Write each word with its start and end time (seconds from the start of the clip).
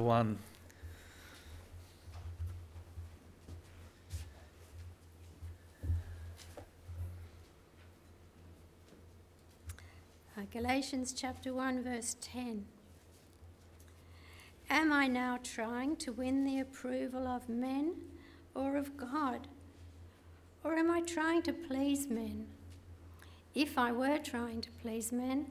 1. 0.00 0.38
Uh, 10.36 10.42
Galatians 10.52 11.12
chapter 11.12 11.52
1, 11.52 11.82
verse 11.82 12.16
10. 12.20 12.64
Am 14.70 14.92
I 14.92 15.06
now 15.06 15.38
trying 15.42 15.96
to 15.96 16.12
win 16.12 16.44
the 16.44 16.60
approval 16.60 17.26
of 17.26 17.48
men 17.48 17.94
or 18.54 18.76
of 18.76 18.96
God? 18.96 19.48
Or 20.64 20.74
am 20.74 20.90
I 20.90 21.00
trying 21.00 21.42
to 21.42 21.52
please 21.52 22.08
men? 22.08 22.46
If 23.54 23.76
I 23.76 23.92
were 23.92 24.18
trying 24.18 24.60
to 24.62 24.70
please 24.82 25.10
men, 25.12 25.46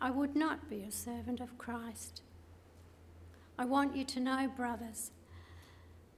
I 0.00 0.10
would 0.10 0.34
not 0.34 0.68
be 0.68 0.82
a 0.82 0.90
servant 0.90 1.40
of 1.40 1.56
Christ. 1.56 2.22
I 3.58 3.64
want 3.64 3.94
you 3.94 4.04
to 4.04 4.20
know, 4.20 4.48
brothers, 4.56 5.12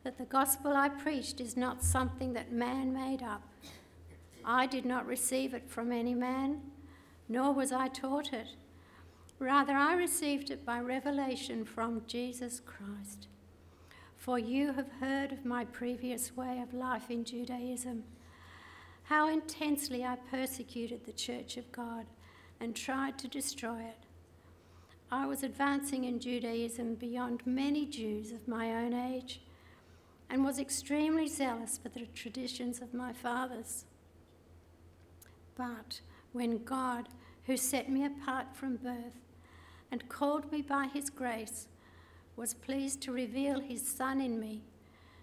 that 0.04 0.16
the 0.16 0.24
gospel 0.24 0.72
I 0.72 0.88
preached 0.88 1.40
is 1.40 1.56
not 1.56 1.82
something 1.82 2.32
that 2.32 2.52
man 2.52 2.92
made 2.92 3.22
up. 3.22 3.42
I 4.45 4.66
did 4.66 4.86
not 4.86 5.06
receive 5.06 5.52
it 5.52 5.68
from 5.68 5.92
any 5.92 6.14
man, 6.14 6.60
nor 7.28 7.52
was 7.52 7.72
I 7.72 7.88
taught 7.88 8.32
it. 8.32 8.54
Rather, 9.38 9.74
I 9.74 9.95
received 9.95 10.50
it 10.50 10.64
by 10.64 10.80
revelation 10.80 11.64
from 11.64 12.02
Jesus 12.06 12.60
Christ. 12.64 13.28
For 14.16 14.38
you 14.38 14.73
have 14.73 14.90
heard 15.00 15.32
of 15.32 15.45
my 15.45 15.66
previous 15.66 16.34
way 16.37 16.60
of 16.60 16.73
life 16.73 17.10
in 17.10 17.24
Judaism, 17.24 18.04
how 19.04 19.28
intensely 19.28 20.04
I 20.04 20.16
persecuted 20.30 21.04
the 21.04 21.12
church 21.12 21.59
of 21.59 21.70
God 21.70 22.06
and 22.60 22.74
tried 22.74 23.18
to 23.18 23.28
destroy 23.28 23.80
it. 23.80 24.05
I 25.10 25.27
was 25.27 25.45
advancing 25.45 26.05
in 26.05 26.19
Judaism 26.19 26.96
beyond 26.96 27.46
many 27.46 27.87
Jews 27.87 28.33
of 28.33 28.48
my 28.48 28.74
own 28.74 28.92
age 28.92 29.41
and 30.29 30.45
was 30.45 30.59
extremely 30.59 31.29
zealous 31.29 31.79
for 31.79 31.88
the 31.88 32.07
traditions 32.07 32.80
of 32.80 32.93
my 32.93 33.13
fathers. 33.13 33.85
But 35.57 36.01
when 36.32 36.65
God, 36.65 37.09
who 37.45 37.57
set 37.57 37.88
me 37.88 38.04
apart 38.04 38.48
from 38.54 38.76
birth 38.76 39.21
and 39.93 40.09
called 40.09 40.51
me 40.51 40.60
by 40.60 40.88
his 40.93 41.09
grace, 41.09 41.68
was 42.35 42.52
pleased 42.52 43.01
to 43.02 43.13
reveal 43.13 43.60
his 43.60 43.87
Son 43.87 44.20
in 44.20 44.41
me 44.41 44.63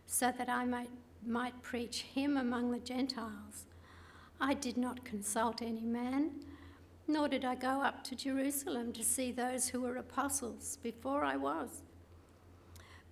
so 0.08 0.31
that 0.38 0.47
I 0.47 0.64
might, 0.64 0.90
might 1.25 1.62
preach 1.62 2.03
him 2.03 2.38
among 2.38 2.72
the 2.72 2.80
Gentiles, 2.80 3.66
I 4.40 4.53
did 4.53 4.78
not 4.78 5.03
consult 5.03 5.62
any 5.62 5.84
man 5.84 6.31
nor 7.14 7.28
did 7.28 7.45
I 7.45 7.56
go 7.56 7.81
up 7.81 8.03
to 8.06 8.16
Jerusalem 8.16 8.92
to 8.94 9.03
see 9.03 9.31
those 9.31 9.69
who 9.69 9.81
were 9.81 9.97
apostles 9.97 10.78
before 10.81 11.23
I 11.23 11.38
was. 11.38 11.83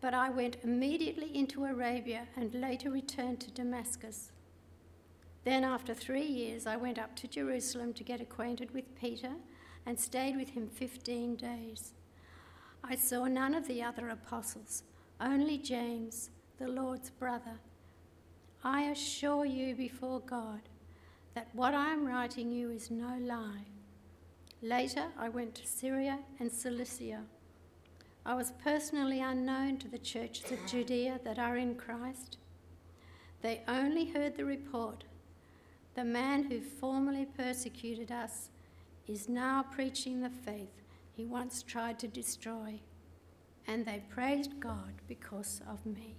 But 0.02 0.16
I 0.16 0.32
went 0.32 0.58
immediately 0.64 1.36
into 1.38 1.64
Arabia 1.66 2.28
and 2.36 2.54
later 2.56 2.90
returned 2.90 3.40
to 3.42 3.52
Damascus. 3.52 4.32
Then, 5.44 5.64
after 5.64 5.94
three 5.94 6.26
years, 6.26 6.66
I 6.66 6.76
went 6.76 6.98
up 6.98 7.16
to 7.18 7.28
Jerusalem 7.28 7.94
to 7.94 8.04
get 8.04 8.22
acquainted 8.22 8.72
with 8.72 8.96
Peter 9.00 9.34
and 9.86 10.00
stayed 10.00 10.36
with 10.36 10.50
him 10.50 10.68
15 10.68 11.36
days. 11.36 11.94
I 12.84 12.96
saw 12.96 13.26
none 13.26 13.54
of 13.54 13.68
the 13.68 13.84
other 13.84 14.10
apostles, 14.10 14.84
only 15.20 15.58
James, 15.58 16.32
the 16.58 16.68
Lord's 16.68 17.12
brother. 17.12 17.60
I 18.64 18.84
assure 18.84 19.46
you 19.46 19.76
before 19.76 20.20
God 20.20 20.62
that 21.34 21.50
what 21.54 21.74
I 21.74 21.94
am 21.94 22.06
writing 22.06 22.52
you 22.52 22.72
is 22.72 22.92
no 22.92 23.18
lie. 23.20 23.66
Later, 24.62 25.06
I 25.18 25.30
went 25.30 25.56
to 25.56 25.68
Syria 25.68 26.20
and 26.40 26.52
Cilicia. 26.52 27.22
I 28.26 28.36
was 28.36 28.54
personally 28.64 29.20
unknown 29.20 29.78
to 29.80 29.88
the 29.88 29.98
churches 29.98 30.52
of 30.52 30.66
Judea 30.68 31.20
that 31.24 31.40
are 31.40 31.58
in 31.58 31.76
Christ. 31.76 32.38
They 33.42 33.62
only 33.68 34.06
heard 34.06 34.38
the 34.38 34.46
report 34.46 35.06
the 35.94 36.04
man 36.06 36.44
who 36.44 36.62
formerly 36.62 37.26
persecuted 37.26 38.12
us 38.12 38.50
is 39.08 39.28
now 39.28 39.66
preaching 39.72 40.22
the 40.22 40.30
faith 40.30 40.82
he 41.12 41.26
once 41.26 41.64
tried 41.64 42.00
to 42.00 42.08
destroy, 42.08 42.80
and 43.68 43.86
they 43.86 44.02
praised 44.10 44.60
God 44.60 44.94
because 45.08 45.62
of 45.70 45.86
me. 45.86 46.16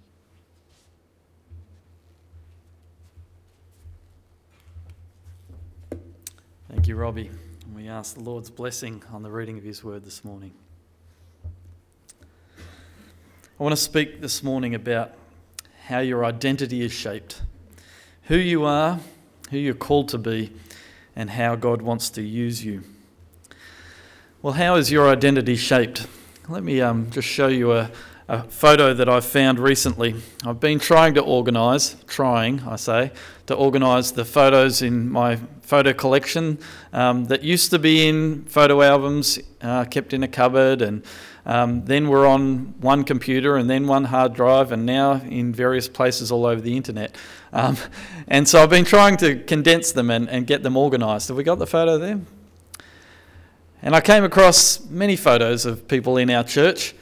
Thank 6.69 6.87
you, 6.87 6.95
Robbie. 6.95 7.31
And 7.65 7.75
we 7.75 7.87
ask 7.87 8.15
the 8.15 8.23
Lord's 8.23 8.49
blessing 8.49 9.03
on 9.11 9.23
the 9.23 9.31
reading 9.31 9.57
of 9.57 9.63
His 9.63 9.83
word 9.83 10.03
this 10.03 10.23
morning. 10.23 10.51
I 13.59 13.63
want 13.63 13.73
to 13.73 13.81
speak 13.81 14.19
this 14.21 14.43
morning 14.43 14.75
about 14.75 15.13
how 15.85 15.99
your 15.99 16.25
identity 16.25 16.81
is 16.81 16.91
shaped, 16.91 17.41
who 18.23 18.35
you 18.35 18.65
are, 18.65 18.99
who 19.51 19.57
you're 19.57 19.73
called 19.73 20.09
to 20.09 20.17
be, 20.17 20.51
and 21.15 21.29
how 21.29 21.55
God 21.55 21.81
wants 21.81 22.09
to 22.11 22.21
use 22.21 22.65
you. 22.65 22.83
Well, 24.41 24.53
how 24.53 24.75
is 24.75 24.91
your 24.91 25.09
identity 25.09 25.55
shaped? 25.55 26.07
Let 26.49 26.63
me 26.63 26.81
um, 26.81 27.09
just 27.11 27.27
show 27.27 27.47
you 27.47 27.71
a, 27.71 27.91
a 28.27 28.43
photo 28.43 28.93
that 28.93 29.09
I 29.09 29.19
found 29.19 29.59
recently. 29.59 30.15
I've 30.45 30.59
been 30.59 30.79
trying 30.79 31.13
to 31.15 31.21
organise, 31.21 31.97
trying, 32.07 32.61
I 32.61 32.77
say, 32.77 33.11
to 33.47 33.55
organise 33.55 34.11
the 34.11 34.23
photos 34.23 34.81
in 34.81 35.09
my 35.09 35.37
photo 35.61 35.93
collection 35.93 36.57
um, 36.93 37.25
that 37.25 37.43
used 37.43 37.71
to 37.71 37.79
be 37.79 38.07
in 38.07 38.45
photo 38.45 38.81
albums, 38.81 39.39
uh, 39.61 39.83
kept 39.85 40.13
in 40.13 40.23
a 40.23 40.27
cupboard, 40.27 40.81
and 40.81 41.03
um, 41.45 41.83
then 41.83 42.07
were 42.07 42.25
on 42.25 42.73
one 42.79 43.03
computer 43.03 43.57
and 43.57 43.69
then 43.69 43.87
one 43.87 44.05
hard 44.05 44.33
drive, 44.33 44.71
and 44.71 44.85
now 44.85 45.13
in 45.21 45.53
various 45.53 45.89
places 45.89 46.31
all 46.31 46.45
over 46.45 46.61
the 46.61 46.77
internet. 46.77 47.15
Um, 47.51 47.75
and 48.29 48.47
so 48.47 48.63
I've 48.63 48.69
been 48.69 48.85
trying 48.85 49.17
to 49.17 49.35
condense 49.43 49.91
them 49.91 50.09
and, 50.09 50.29
and 50.29 50.47
get 50.47 50.63
them 50.63 50.77
organised. 50.77 51.27
Have 51.27 51.35
we 51.35 51.43
got 51.43 51.59
the 51.59 51.67
photo 51.67 51.97
there? 51.97 52.21
And 53.81 53.93
I 53.93 53.99
came 53.99 54.23
across 54.23 54.85
many 54.85 55.17
photos 55.17 55.65
of 55.65 55.89
people 55.89 56.15
in 56.15 56.29
our 56.29 56.45
church 56.45 56.95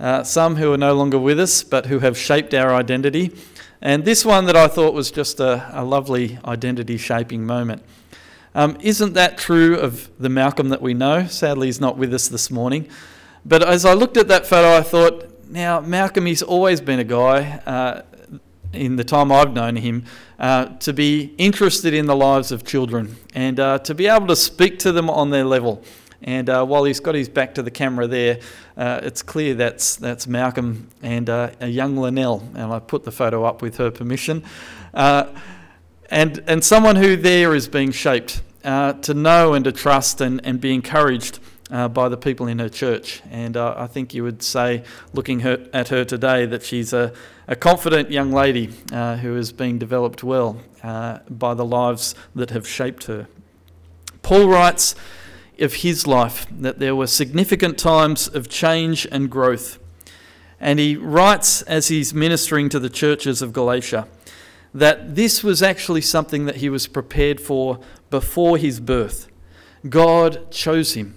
uh, 0.00 0.22
some 0.22 0.56
who 0.56 0.72
are 0.72 0.78
no 0.78 0.94
longer 0.94 1.18
with 1.18 1.40
us, 1.40 1.62
but 1.62 1.86
who 1.86 1.98
have 2.00 2.16
shaped 2.16 2.54
our 2.54 2.74
identity. 2.74 3.34
And 3.80 4.04
this 4.04 4.24
one 4.24 4.46
that 4.46 4.56
I 4.56 4.68
thought 4.68 4.94
was 4.94 5.10
just 5.10 5.40
a, 5.40 5.70
a 5.72 5.84
lovely 5.84 6.38
identity 6.44 6.96
shaping 6.96 7.46
moment. 7.46 7.82
Um, 8.54 8.76
isn't 8.80 9.12
that 9.12 9.38
true 9.38 9.76
of 9.76 10.10
the 10.18 10.28
Malcolm 10.28 10.70
that 10.70 10.82
we 10.82 10.94
know? 10.94 11.26
Sadly, 11.26 11.68
he's 11.68 11.80
not 11.80 11.96
with 11.96 12.12
us 12.12 12.28
this 12.28 12.50
morning. 12.50 12.88
But 13.44 13.62
as 13.62 13.84
I 13.84 13.92
looked 13.92 14.16
at 14.16 14.28
that 14.28 14.46
photo, 14.46 14.76
I 14.76 14.82
thought, 14.82 15.48
now, 15.48 15.80
Malcolm, 15.80 16.26
he's 16.26 16.42
always 16.42 16.80
been 16.80 16.98
a 16.98 17.04
guy, 17.04 17.60
uh, 17.66 18.02
in 18.72 18.96
the 18.96 19.04
time 19.04 19.32
I've 19.32 19.52
known 19.52 19.76
him, 19.76 20.04
uh, 20.38 20.66
to 20.80 20.92
be 20.92 21.34
interested 21.38 21.94
in 21.94 22.06
the 22.06 22.16
lives 22.16 22.52
of 22.52 22.64
children 22.64 23.16
and 23.34 23.58
uh, 23.58 23.78
to 23.80 23.94
be 23.94 24.06
able 24.06 24.26
to 24.26 24.36
speak 24.36 24.78
to 24.80 24.92
them 24.92 25.08
on 25.08 25.30
their 25.30 25.44
level. 25.44 25.82
And 26.22 26.50
uh, 26.50 26.64
while 26.64 26.84
he's 26.84 27.00
got 27.00 27.14
his 27.14 27.28
back 27.28 27.54
to 27.54 27.62
the 27.62 27.70
camera 27.70 28.06
there, 28.06 28.40
uh, 28.76 29.00
it's 29.02 29.22
clear 29.22 29.54
that's, 29.54 29.96
that's 29.96 30.26
Malcolm 30.26 30.88
and 31.00 31.30
uh, 31.30 31.50
a 31.60 31.68
young 31.68 31.96
Linnell. 31.96 32.42
And 32.54 32.72
I 32.72 32.80
put 32.80 33.04
the 33.04 33.12
photo 33.12 33.44
up 33.44 33.62
with 33.62 33.76
her 33.76 33.90
permission. 33.90 34.44
Uh, 34.92 35.26
and, 36.10 36.42
and 36.46 36.64
someone 36.64 36.96
who 36.96 37.16
there 37.16 37.54
is 37.54 37.68
being 37.68 37.92
shaped 37.92 38.42
uh, 38.64 38.94
to 38.94 39.14
know 39.14 39.54
and 39.54 39.64
to 39.64 39.72
trust 39.72 40.20
and, 40.20 40.44
and 40.44 40.60
be 40.60 40.74
encouraged 40.74 41.38
uh, 41.70 41.86
by 41.86 42.08
the 42.08 42.16
people 42.16 42.48
in 42.48 42.58
her 42.58 42.68
church. 42.68 43.22
And 43.30 43.56
I 43.56 43.86
think 43.86 44.14
you 44.14 44.24
would 44.24 44.42
say, 44.42 44.82
looking 45.12 45.40
her, 45.40 45.68
at 45.72 45.88
her 45.88 46.04
today, 46.04 46.46
that 46.46 46.62
she's 46.62 46.92
a, 46.92 47.12
a 47.46 47.54
confident 47.54 48.10
young 48.10 48.32
lady 48.32 48.72
who 48.90 49.36
is 49.36 49.52
being 49.52 49.78
developed 49.78 50.24
well 50.24 50.56
by 50.82 51.54
the 51.54 51.64
lives 51.64 52.14
that 52.34 52.50
have 52.50 52.66
shaped 52.66 53.04
her. 53.04 53.28
Paul 54.22 54.48
writes, 54.48 54.94
of 55.60 55.74
his 55.74 56.06
life 56.06 56.46
that 56.50 56.78
there 56.78 56.94
were 56.94 57.06
significant 57.06 57.78
times 57.78 58.28
of 58.28 58.48
change 58.48 59.06
and 59.10 59.30
growth. 59.30 59.78
And 60.60 60.78
he 60.78 60.96
writes 60.96 61.62
as 61.62 61.88
he's 61.88 62.12
ministering 62.12 62.68
to 62.70 62.78
the 62.78 62.90
churches 62.90 63.42
of 63.42 63.52
Galatia 63.52 64.08
that 64.74 65.14
this 65.14 65.42
was 65.42 65.62
actually 65.62 66.00
something 66.00 66.44
that 66.44 66.56
he 66.56 66.68
was 66.68 66.86
prepared 66.86 67.40
for 67.40 67.80
before 68.10 68.56
his 68.56 68.80
birth. 68.80 69.28
God 69.88 70.50
chose 70.50 70.94
him 70.94 71.14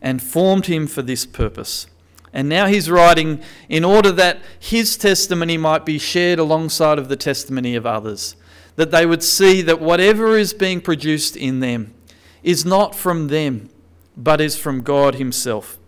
and 0.00 0.22
formed 0.22 0.66
him 0.66 0.86
for 0.86 1.02
this 1.02 1.26
purpose. 1.26 1.86
And 2.32 2.48
now 2.48 2.66
he's 2.66 2.90
writing 2.90 3.40
in 3.68 3.84
order 3.84 4.10
that 4.12 4.40
his 4.58 4.96
testimony 4.96 5.56
might 5.56 5.84
be 5.84 5.98
shared 5.98 6.38
alongside 6.38 6.98
of 6.98 7.08
the 7.08 7.16
testimony 7.16 7.76
of 7.76 7.86
others, 7.86 8.34
that 8.76 8.90
they 8.90 9.06
would 9.06 9.22
see 9.22 9.62
that 9.62 9.80
whatever 9.80 10.36
is 10.36 10.52
being 10.52 10.80
produced 10.80 11.36
in 11.36 11.60
them 11.60 11.94
is 12.42 12.64
not 12.64 12.94
from 12.94 13.28
them, 13.28 13.70
but 14.16 14.40
is 14.40 14.56
from 14.56 14.82
God 14.82 15.16
Himself. 15.16 15.78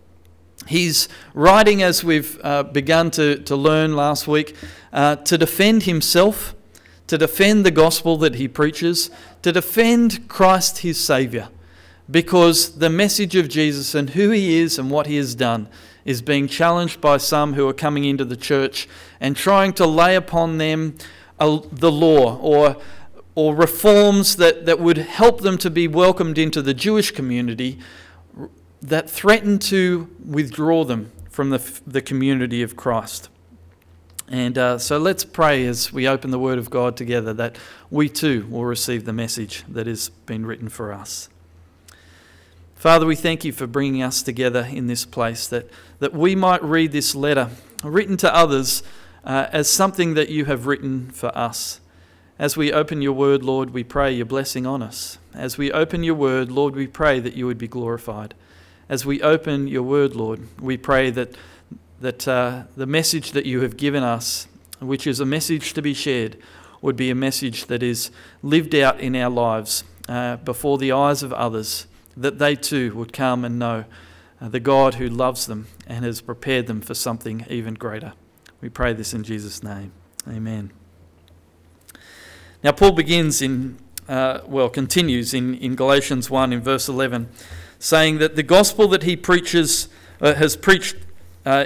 He's 0.67 1.07
writing, 1.33 1.81
as 1.81 2.03
we've 2.03 2.39
uh, 2.43 2.63
begun 2.63 3.11
to, 3.11 3.37
to 3.43 3.55
learn 3.55 3.95
last 3.95 4.27
week, 4.27 4.55
uh, 4.91 5.15
to 5.17 5.37
defend 5.37 5.83
himself, 5.83 6.55
to 7.07 7.17
defend 7.17 7.65
the 7.65 7.71
gospel 7.71 8.17
that 8.17 8.35
he 8.35 8.47
preaches, 8.47 9.09
to 9.43 9.51
defend 9.51 10.27
Christ 10.27 10.79
his 10.79 10.99
Saviour, 10.99 11.49
because 12.09 12.79
the 12.79 12.89
message 12.89 13.35
of 13.35 13.47
Jesus 13.47 13.95
and 13.95 14.09
who 14.11 14.31
he 14.31 14.57
is 14.57 14.77
and 14.77 14.91
what 14.91 15.07
he 15.07 15.15
has 15.17 15.35
done 15.35 15.69
is 16.03 16.21
being 16.21 16.47
challenged 16.47 16.99
by 16.99 17.17
some 17.17 17.53
who 17.53 17.67
are 17.67 17.73
coming 17.73 18.05
into 18.05 18.25
the 18.25 18.37
church 18.37 18.87
and 19.19 19.35
trying 19.35 19.73
to 19.73 19.85
lay 19.85 20.15
upon 20.15 20.57
them 20.57 20.97
a, 21.39 21.59
the 21.71 21.91
law 21.91 22.37
or, 22.39 22.77
or 23.35 23.55
reforms 23.55 24.37
that, 24.37 24.65
that 24.65 24.79
would 24.79 24.97
help 24.97 25.41
them 25.41 25.57
to 25.57 25.69
be 25.69 25.87
welcomed 25.87 26.37
into 26.37 26.61
the 26.61 26.73
Jewish 26.73 27.11
community 27.11 27.77
that 28.81 29.09
threaten 29.09 29.59
to 29.59 30.09
withdraw 30.25 30.83
them 30.83 31.11
from 31.29 31.49
the, 31.49 31.81
the 31.85 32.01
community 32.01 32.61
of 32.61 32.75
Christ. 32.75 33.29
And 34.29 34.57
uh, 34.57 34.77
so 34.77 34.97
let's 34.97 35.23
pray 35.23 35.65
as 35.65 35.93
we 35.93 36.07
open 36.07 36.31
the 36.31 36.39
Word 36.39 36.57
of 36.57 36.69
God 36.69 36.97
together 36.97 37.33
that 37.33 37.57
we 37.89 38.09
too 38.09 38.45
will 38.49 38.65
receive 38.65 39.05
the 39.05 39.13
message 39.13 39.63
that 39.69 39.87
has 39.87 40.09
been 40.09 40.45
written 40.45 40.67
for 40.67 40.91
us. 40.91 41.29
Father, 42.75 43.05
we 43.05 43.15
thank 43.15 43.45
you 43.45 43.51
for 43.51 43.65
bringing 43.65 44.03
us 44.03 44.21
together 44.21 44.67
in 44.69 44.87
this 44.87 45.05
place, 45.05 45.47
that, 45.47 45.69
that 45.99 46.13
we 46.13 46.35
might 46.35 46.61
read 46.63 46.91
this 46.91 47.15
letter 47.15 47.49
written 47.83 48.17
to 48.17 48.35
others 48.35 48.83
uh, 49.23 49.47
as 49.51 49.69
something 49.69 50.13
that 50.13 50.29
you 50.29 50.45
have 50.45 50.67
written 50.67 51.09
for 51.09 51.35
us. 51.37 51.79
As 52.37 52.55
we 52.55 52.71
open 52.71 53.01
your 53.01 53.13
word, 53.13 53.43
Lord, 53.43 53.71
we 53.71 53.83
pray 53.83 54.11
your 54.11 54.25
blessing 54.25 54.67
on 54.67 54.83
us. 54.83 55.17
As 55.33 55.57
we 55.57 55.71
open 55.71 56.03
your 56.03 56.15
word, 56.15 56.51
Lord, 56.51 56.75
we 56.75 56.85
pray 56.85 57.19
that 57.19 57.33
you 57.33 57.47
would 57.47 57.57
be 57.57 57.67
glorified. 57.67 58.35
As 58.89 59.05
we 59.05 59.21
open 59.21 59.67
your 59.67 59.83
word, 59.83 60.15
Lord, 60.15 60.47
we 60.61 60.77
pray 60.77 61.09
that 61.11 61.35
that 61.99 62.27
uh, 62.27 62.63
the 62.75 62.85
message 62.85 63.31
that 63.31 63.45
you 63.45 63.61
have 63.61 63.77
given 63.77 64.03
us, 64.03 64.47
which 64.79 65.07
is 65.07 65.19
a 65.19 65.25
message 65.25 65.73
to 65.73 65.81
be 65.81 65.93
shared, 65.93 66.37
would 66.81 66.95
be 66.95 67.09
a 67.09 67.15
message 67.15 67.65
that 67.65 67.81
is 67.81 68.11
lived 68.43 68.75
out 68.75 68.99
in 68.99 69.15
our 69.15 69.29
lives 69.29 69.83
uh, 70.07 70.37
before 70.37 70.77
the 70.77 70.91
eyes 70.91 71.23
of 71.23 71.33
others, 71.33 71.87
that 72.15 72.39
they 72.39 72.55
too 72.55 72.93
would 72.95 73.11
come 73.11 73.43
and 73.43 73.57
know 73.57 73.85
uh, 74.39 74.47
the 74.47 74.59
God 74.59 74.95
who 74.95 75.09
loves 75.09 75.47
them 75.47 75.67
and 75.87 76.05
has 76.05 76.21
prepared 76.21 76.67
them 76.67 76.81
for 76.81 76.93
something 76.93 77.45
even 77.49 77.73
greater. 77.73 78.13
We 78.61 78.69
pray 78.69 78.93
this 78.93 79.13
in 79.13 79.23
Jesus' 79.23 79.63
name. 79.63 79.91
Amen. 80.27 80.71
Now, 82.63 82.71
Paul 82.71 82.91
begins 82.91 83.41
in, 83.41 83.77
uh, 84.07 84.41
well, 84.45 84.69
continues 84.69 85.33
in, 85.33 85.55
in 85.55 85.75
Galatians 85.75 86.29
1 86.29 86.53
in 86.53 86.61
verse 86.61 86.87
11, 86.87 87.29
saying 87.79 88.17
that 88.19 88.35
the 88.35 88.43
gospel 88.43 88.87
that 88.89 89.03
he 89.03 89.15
preaches, 89.15 89.87
uh, 90.21 90.33
has 90.33 90.55
preached 90.55 90.95
uh, 91.45 91.65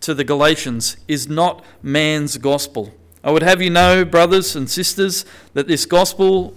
to 0.00 0.14
the 0.14 0.24
Galatians 0.24 0.96
is 1.08 1.28
not 1.28 1.64
man's 1.82 2.36
gospel. 2.38 2.94
I 3.22 3.30
would 3.30 3.42
have 3.42 3.60
you 3.60 3.70
know, 3.70 4.04
brothers 4.04 4.56
and 4.56 4.70
sisters, 4.70 5.24
that 5.54 5.68
this 5.68 5.84
gospel 5.84 6.54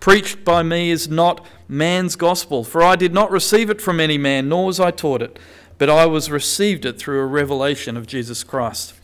preached 0.00 0.44
by 0.44 0.62
me 0.62 0.90
is 0.90 1.08
not 1.08 1.44
man's 1.66 2.14
gospel, 2.14 2.62
for 2.62 2.82
I 2.82 2.94
did 2.94 3.12
not 3.12 3.30
receive 3.30 3.70
it 3.70 3.80
from 3.80 4.00
any 4.00 4.18
man, 4.18 4.48
nor 4.48 4.66
was 4.66 4.78
I 4.78 4.90
taught 4.90 5.22
it, 5.22 5.38
but 5.78 5.88
I 5.88 6.06
was 6.06 6.30
received 6.30 6.84
it 6.84 6.98
through 6.98 7.20
a 7.20 7.26
revelation 7.26 7.96
of 7.96 8.06
Jesus 8.06 8.44
Christ. 8.44 8.94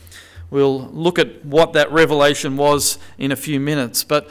We'll 0.50 0.88
look 0.88 1.18
at 1.18 1.44
what 1.44 1.72
that 1.72 1.90
revelation 1.90 2.56
was 2.56 2.98
in 3.18 3.32
a 3.32 3.36
few 3.36 3.58
minutes, 3.58 4.04
but 4.04 4.28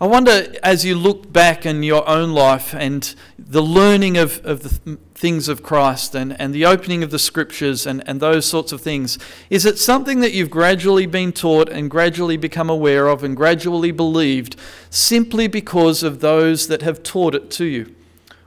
I 0.00 0.06
wonder 0.06 0.54
as 0.62 0.84
you 0.84 0.94
look 0.94 1.32
back 1.32 1.66
in 1.66 1.82
your 1.82 2.08
own 2.08 2.32
life 2.32 2.72
and 2.72 3.12
the 3.36 3.60
learning 3.62 4.16
of, 4.16 4.40
of 4.44 4.62
the 4.62 4.96
things 5.16 5.48
of 5.48 5.64
Christ 5.64 6.14
and, 6.14 6.40
and 6.40 6.54
the 6.54 6.64
opening 6.64 7.02
of 7.02 7.10
the 7.10 7.18
scriptures 7.18 7.84
and, 7.84 8.08
and 8.08 8.20
those 8.20 8.46
sorts 8.46 8.70
of 8.70 8.80
things, 8.80 9.18
is 9.50 9.66
it 9.66 9.76
something 9.76 10.20
that 10.20 10.32
you've 10.32 10.50
gradually 10.50 11.06
been 11.06 11.32
taught 11.32 11.68
and 11.68 11.90
gradually 11.90 12.36
become 12.36 12.70
aware 12.70 13.08
of 13.08 13.24
and 13.24 13.36
gradually 13.36 13.90
believed 13.90 14.54
simply 14.88 15.48
because 15.48 16.04
of 16.04 16.20
those 16.20 16.68
that 16.68 16.82
have 16.82 17.02
taught 17.02 17.34
it 17.34 17.50
to 17.50 17.64
you? 17.64 17.92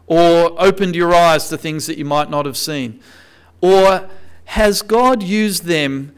Or 0.08 0.56
opened 0.58 0.96
your 0.96 1.14
eyes 1.14 1.50
to 1.50 1.58
things 1.58 1.86
that 1.88 1.98
you 1.98 2.06
might 2.06 2.30
not 2.30 2.46
have 2.46 2.56
seen? 2.56 3.02
Or 3.60 4.10
has 4.46 4.82
God 4.82 5.22
used 5.22 5.66
them 5.66 6.16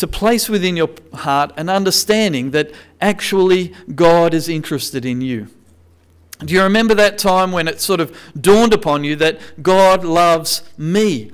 to 0.00 0.06
place 0.06 0.48
within 0.48 0.78
your 0.78 0.88
heart 1.12 1.52
an 1.58 1.68
understanding 1.68 2.52
that 2.52 2.72
actually 3.02 3.74
God 3.94 4.32
is 4.32 4.48
interested 4.48 5.04
in 5.04 5.20
you. 5.20 5.48
Do 6.38 6.54
you 6.54 6.62
remember 6.62 6.94
that 6.94 7.18
time 7.18 7.52
when 7.52 7.68
it 7.68 7.82
sort 7.82 8.00
of 8.00 8.16
dawned 8.38 8.72
upon 8.72 9.04
you 9.04 9.14
that 9.16 9.62
God 9.62 10.02
loves 10.02 10.62
me? 10.78 11.32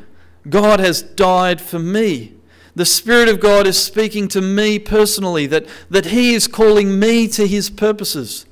God 0.48 0.80
has 0.80 1.00
died 1.00 1.60
for 1.60 1.78
me. 1.78 2.34
The 2.74 2.84
Spirit 2.84 3.28
of 3.28 3.38
God 3.38 3.68
is 3.68 3.80
speaking 3.80 4.26
to 4.28 4.40
me 4.40 4.80
personally, 4.80 5.46
that, 5.46 5.66
that 5.88 6.06
He 6.06 6.34
is 6.34 6.48
calling 6.48 6.98
me 6.98 7.28
to 7.28 7.46
His 7.46 7.70
purposes. 7.70 8.46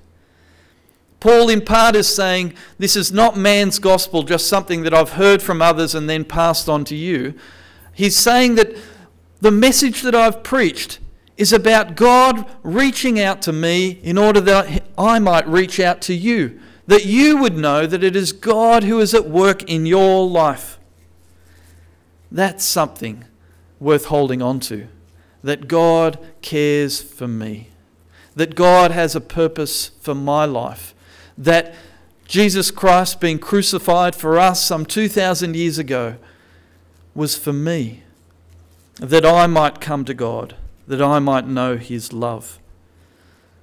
Paul, 1.19 1.49
in 1.49 1.61
part, 1.61 1.97
is 1.97 2.07
saying 2.07 2.55
this 2.79 2.95
is 2.95 3.11
not 3.11 3.37
man's 3.37 3.81
gospel, 3.81 4.23
just 4.23 4.47
something 4.47 4.85
that 4.85 4.95
I've 4.95 5.15
heard 5.15 5.43
from 5.43 5.61
others 5.61 5.93
and 5.93 6.09
then 6.09 6.25
passed 6.25 6.69
on 6.69 6.85
to 6.85 6.95
you. 6.95 7.35
He's 7.95 8.17
saying 8.17 8.55
that 8.55 8.77
the 9.45 9.51
message 9.51 10.01
that 10.01 10.15
I've 10.15 10.43
preached 10.43 11.01
is 11.37 11.53
about 11.53 11.97
God 11.97 12.47
reaching 12.63 13.21
out 13.21 13.43
to 13.43 13.53
me 13.53 13.91
in 14.03 14.17
order 14.17 14.41
that 14.41 14.85
I 14.97 15.19
might 15.19 15.47
reach 15.47 15.79
out 15.79 16.01
to 16.03 16.15
you, 16.15 16.59
that 16.87 17.05
you 17.05 17.37
would 17.37 17.55
know 17.55 17.87
that 17.87 18.03
it 18.03 18.17
is 18.17 18.33
God 18.33 18.85
who 18.85 19.01
is 19.01 19.13
at 19.13 19.29
work 19.29 19.63
in 19.65 19.85
your 19.85 20.27
life. 20.27 20.79
That's 22.33 22.65
something 22.65 23.27
worth 23.79 24.07
holding 24.07 24.41
on 24.41 24.61
to, 24.61 24.89
that 25.43 25.69
God 25.69 26.19
cares 26.41 27.03
for 27.03 27.29
me, 27.29 27.69
that 28.35 28.55
God 28.55 28.93
has 28.93 29.15
a 29.15 29.21
purpose 29.21 29.89
for 30.01 30.15
my 30.15 30.47
life, 30.47 30.95
that 31.37 31.75
Jesus 32.27 32.71
Christ 32.71 33.21
being 33.21 33.39
crucified 33.39 34.15
for 34.15 34.39
us 34.39 34.65
some 34.65 34.87
2,000 34.87 35.55
years 35.55 35.77
ago 35.77 36.17
was 37.15 37.37
for 37.37 37.53
me 37.53 38.04
that 38.97 39.27
I 39.27 39.47
might 39.47 39.81
come 39.81 40.05
to 40.05 40.15
God, 40.15 40.57
that 40.87 41.03
I 41.03 41.19
might 41.19 41.47
know 41.47 41.77
His 41.77 42.13
love. 42.13 42.59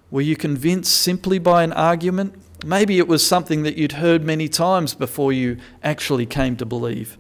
Were 0.10 0.22
you 0.22 0.36
convinced 0.36 0.94
simply 0.94 1.39
by 1.39 1.63
an 1.63 1.72
argument? 1.74 2.36
Maybe 2.66 3.00
it 3.00 3.07
was 3.07 3.25
something 3.25 3.63
that 3.63 3.78
you'd 3.78 3.94
heard 3.94 4.24
many 4.24 4.50
times 4.50 4.94
before 4.94 5.31
you 5.31 5.57
actually 5.83 6.25
came 6.25 6.57
to 6.57 6.66
believe. 6.66 7.18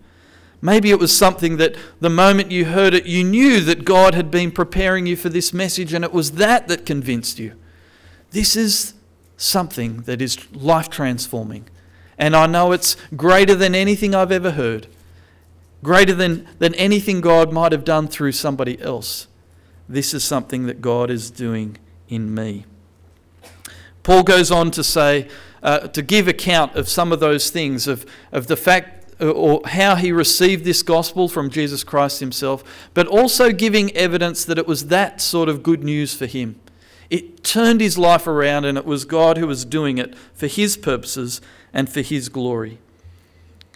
Maybe 0.61 0.91
it 0.91 0.99
was 0.99 1.15
something 1.15 1.57
that 1.57 1.75
the 1.99 2.09
moment 2.09 2.51
you 2.51 2.65
heard 2.65 2.93
it, 2.93 3.05
you 3.05 3.23
knew 3.23 3.61
that 3.61 3.85
God 3.85 4.13
had 4.13 4.29
been 4.29 4.51
preparing 4.51 5.07
you 5.07 5.15
for 5.15 5.29
this 5.29 5.53
message, 5.53 5.93
and 5.93 6.05
it 6.05 6.13
was 6.13 6.33
that 6.33 6.67
that 6.67 6.85
convinced 6.85 7.39
you. 7.39 7.53
This 8.31 8.55
is 8.55 8.93
something 9.37 10.01
that 10.01 10.21
is 10.21 10.51
life 10.53 10.89
transforming. 10.89 11.65
And 12.17 12.35
I 12.35 12.45
know 12.45 12.73
it's 12.73 12.95
greater 13.15 13.55
than 13.55 13.73
anything 13.73 14.13
I've 14.13 14.31
ever 14.31 14.51
heard 14.51 14.85
greater 15.83 16.13
than, 16.13 16.47
than 16.59 16.73
anything 16.75 17.21
God 17.21 17.51
might 17.51 17.71
have 17.71 17.83
done 17.83 18.07
through 18.07 18.33
somebody 18.33 18.79
else. 18.81 19.27
This 19.89 20.13
is 20.13 20.23
something 20.23 20.65
that 20.67 20.81
God 20.81 21.09
is 21.09 21.31
doing 21.31 21.77
in 22.07 22.33
me. 22.33 22.65
Paul 24.03 24.23
goes 24.23 24.51
on 24.51 24.71
to 24.71 24.83
say, 24.83 25.27
uh, 25.63 25.87
to 25.87 26.01
give 26.01 26.27
account 26.27 26.75
of 26.75 26.89
some 26.89 27.11
of 27.11 27.19
those 27.19 27.49
things, 27.49 27.87
of, 27.87 28.05
of 28.31 28.47
the 28.47 28.55
fact 28.55 29.01
uh, 29.21 29.29
or 29.29 29.61
how 29.65 29.95
he 29.95 30.11
received 30.11 30.65
this 30.65 30.81
gospel 30.81 31.27
from 31.27 31.49
Jesus 31.49 31.83
Christ 31.83 32.19
himself, 32.19 32.63
but 32.93 33.07
also 33.07 33.51
giving 33.51 33.95
evidence 33.95 34.43
that 34.45 34.57
it 34.57 34.65
was 34.65 34.87
that 34.87 35.21
sort 35.21 35.49
of 35.49 35.61
good 35.61 35.83
news 35.83 36.15
for 36.15 36.25
him. 36.25 36.59
It 37.11 37.43
turned 37.43 37.81
his 37.81 37.97
life 37.97 38.25
around, 38.25 38.65
and 38.65 38.77
it 38.77 38.85
was 38.85 39.05
God 39.05 39.37
who 39.37 39.45
was 39.45 39.65
doing 39.65 39.97
it 39.97 40.15
for 40.33 40.47
his 40.47 40.77
purposes 40.77 41.41
and 41.73 41.87
for 41.91 42.01
his 42.01 42.29
glory. 42.29 42.79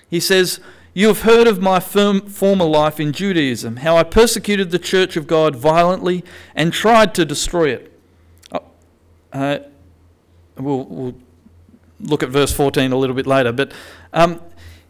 He 0.09 0.19
says, 0.19 0.59
you 0.97 1.09
have 1.09 1.23
heard 1.23 1.45
of 1.45 1.61
my 1.61 1.81
firm, 1.81 2.21
former 2.21 2.63
life 2.63 3.01
in 3.01 3.11
Judaism, 3.11 3.75
how 3.77 3.97
I 3.97 4.03
persecuted 4.03 4.71
the 4.71 4.79
church 4.79 5.17
of 5.17 5.27
God 5.27 5.53
violently 5.53 6.23
and 6.55 6.71
tried 6.71 7.13
to 7.15 7.25
destroy 7.25 7.71
it. 7.71 7.99
Uh, 8.49 8.59
uh, 9.33 9.59
we'll, 10.57 10.85
we'll, 10.85 11.15
look 11.99 12.23
at 12.23 12.29
verse 12.29 12.51
14 12.51 12.91
a 12.91 12.95
little 12.97 13.15
bit 13.15 13.25
later, 13.25 13.51
but 13.51 13.73
um, 14.13 14.41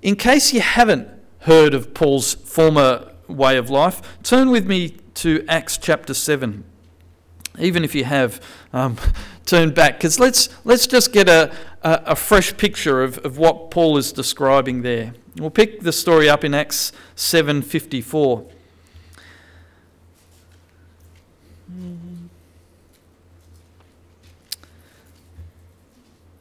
in 0.01 0.15
case 0.15 0.53
you 0.53 0.61
haven't 0.61 1.07
heard 1.41 1.73
of 1.73 1.93
Paul's 1.93 2.33
former 2.33 3.11
way 3.27 3.57
of 3.57 3.69
life, 3.69 4.01
turn 4.23 4.49
with 4.49 4.67
me 4.67 4.97
to 5.15 5.43
Acts 5.47 5.77
chapter 5.77 6.13
7. 6.13 6.63
Even 7.59 7.83
if 7.83 7.95
you 7.95 8.03
have, 8.03 8.41
um, 8.73 8.97
turn 9.45 9.71
back, 9.71 9.97
because 9.97 10.19
let's, 10.19 10.49
let's 10.65 10.85
just 10.85 11.13
get 11.13 11.29
a, 11.29 11.51
a, 11.83 12.01
a 12.07 12.15
fresh 12.15 12.55
picture 12.57 13.03
of, 13.03 13.17
of 13.19 13.37
what 13.37 13.71
Paul 13.71 13.97
is 13.97 14.11
describing 14.11 14.81
there. 14.83 15.13
We'll 15.37 15.49
pick 15.49 15.81
the 15.81 15.91
story 15.91 16.29
up 16.29 16.45
in 16.45 16.53
Acts 16.53 16.93
7:54. 17.17 18.45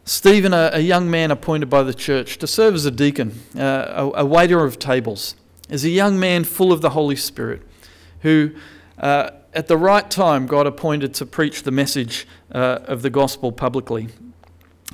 Stephen, 0.04 0.52
a, 0.52 0.70
a, 0.74 0.80
young 0.80 1.10
man 1.10 1.30
appointed 1.30 1.70
by 1.70 1.82
the 1.82 1.94
church 1.94 2.38
to 2.38 2.46
serve 2.46 2.74
as 2.74 2.84
a 2.84 2.90
deacon, 2.90 3.40
uh, 3.58 4.10
a, 4.14 4.20
a, 4.20 4.24
waiter 4.24 4.62
of 4.62 4.78
tables, 4.78 5.34
is 5.70 5.82
a 5.82 5.88
young 5.88 6.20
man 6.20 6.44
full 6.44 6.72
of 6.72 6.82
the 6.82 6.90
Holy 6.90 7.16
Spirit 7.16 7.62
who, 8.20 8.50
uh, 8.98 9.30
at 9.54 9.66
the 9.66 9.78
right 9.78 10.08
time, 10.10 10.46
God 10.46 10.66
appointed 10.66 11.14
to 11.14 11.26
preach 11.26 11.62
the 11.62 11.70
message 11.70 12.28
uh, 12.52 12.80
of 12.84 13.02
the 13.02 13.10
gospel 13.10 13.50
publicly. 13.50 14.08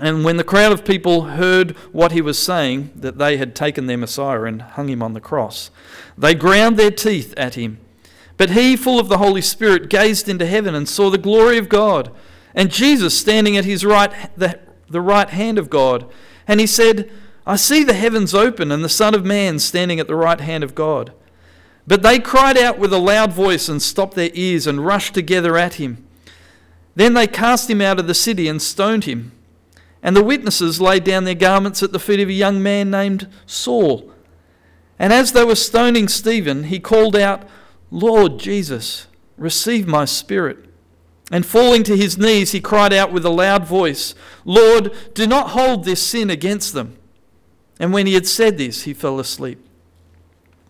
And 0.01 0.25
when 0.25 0.37
the 0.37 0.45
crowd 0.45 0.73
of 0.73 0.85
people 0.85 1.23
heard 1.23 1.73
what 1.93 2.13
he 2.13 2.23
was 2.23 2.39
saying, 2.39 2.91
that 2.97 3.19
they 3.19 3.37
had 3.37 3.55
taken 3.55 3.87
their 3.87 3.99
Messiah 3.99 4.45
and 4.45 4.63
hung 4.63 4.89
him 4.89 5.03
on 5.03 5.13
the 5.13 5.21
cross, 5.21 5.71
they 6.17 6.35
ground 6.35 6.77
their 6.77 6.91
teeth 6.91 7.35
at 7.37 7.55
him. 7.55 7.79
But 8.37 8.51
he, 8.51 8.77
full 8.77 8.99
of 8.99 9.09
the 9.09 9.19
Holy 9.19 9.43
Spirit, 9.43 9.91
gazed 9.91 10.29
into 10.29 10.47
heaven 10.47 10.75
and 10.75 10.89
saw 10.89 11.11
the 11.11 11.19
glory 11.19 11.59
of 11.59 11.69
God, 11.69 12.11
and 12.55 12.71
Jesus 12.71 13.19
standing 13.19 13.57
at 13.57 13.67
his 13.67 13.85
right, 13.85 14.11
the, 14.37 14.59
the 14.89 15.03
right 15.03 15.29
hand 15.29 15.59
of 15.59 15.69
God. 15.69 16.11
And 16.49 16.59
he 16.59 16.67
said, 16.67 17.11
I 17.47 17.57
see 17.57 17.85
the 17.85 17.95
heavens 17.95 18.35
open 18.35 18.73
and 18.73 18.83
the 18.83 18.89
Son 18.89 19.15
of 19.15 19.25
Man 19.25 19.59
standing 19.59 20.01
at 20.01 20.07
the 20.07 20.17
right 20.17 20.41
hand 20.41 20.65
of 20.65 20.75
God. 20.75 21.13
But 21.87 22.03
they 22.03 22.19
cried 22.19 22.57
out 22.57 22.79
with 22.79 22.93
a 22.93 22.99
loud 22.99 23.33
voice 23.33 23.69
and 23.69 23.83
stopped 23.83 24.15
their 24.15 24.31
ears 24.35 24.67
and 24.67 24.85
rushed 24.85 25.15
together 25.15 25.57
at 25.57 25.75
him. 25.75 26.07
Then 26.95 27.15
they 27.15 27.27
cast 27.27 27.69
him 27.71 27.81
out 27.81 27.99
of 27.99 28.07
the 28.07 28.15
city 28.15 28.49
and 28.49 28.61
stoned 28.61 29.05
him. 29.05 29.33
And 30.03 30.17
the 30.17 30.25
witnesses 30.25 30.81
laid 30.81 31.05
down 31.05 31.25
their 31.25 31.35
garments 31.35 31.83
at 31.83 31.93
the 31.93 31.99
feet 31.99 32.21
of 32.21 32.29
a 32.29 32.33
young 32.33 32.63
man 32.63 32.91
named 32.91 33.29
Saul. 33.47 34.11
And 34.99 35.13
as 35.13 35.33
they 35.33 35.45
were 35.45 35.55
stoning 35.55 36.09
Stephen, 36.09 36.65
he 36.65 36.79
called 36.79 37.17
out, 37.17 37.49
Lord 37.91 38.39
Jesus, 38.39 39.07
receive 39.37 39.87
my 39.87 40.05
spirit. 40.05 40.59
And 41.31 41.47
falling 41.47 41.83
to 41.85 41.97
his 41.97 42.19
knees, 42.19 42.53
he 42.53 42.61
cried 42.61 42.93
out 42.93 43.13
with 43.13 43.25
a 43.25 43.31
loud 43.31 43.67
voice, 43.67 44.15
Lord, 44.45 44.93
do 45.15 45.27
not 45.27 45.51
hold 45.51 45.85
this 45.85 46.03
sin 46.03 46.29
against 46.29 46.75
them. 46.75 46.97
And 47.79 47.93
when 47.93 48.07
he 48.07 48.15
had 48.15 48.27
said 48.27 48.59
this, 48.59 48.83
he 48.83 48.93
fell 48.93 49.19
asleep. 49.19 49.65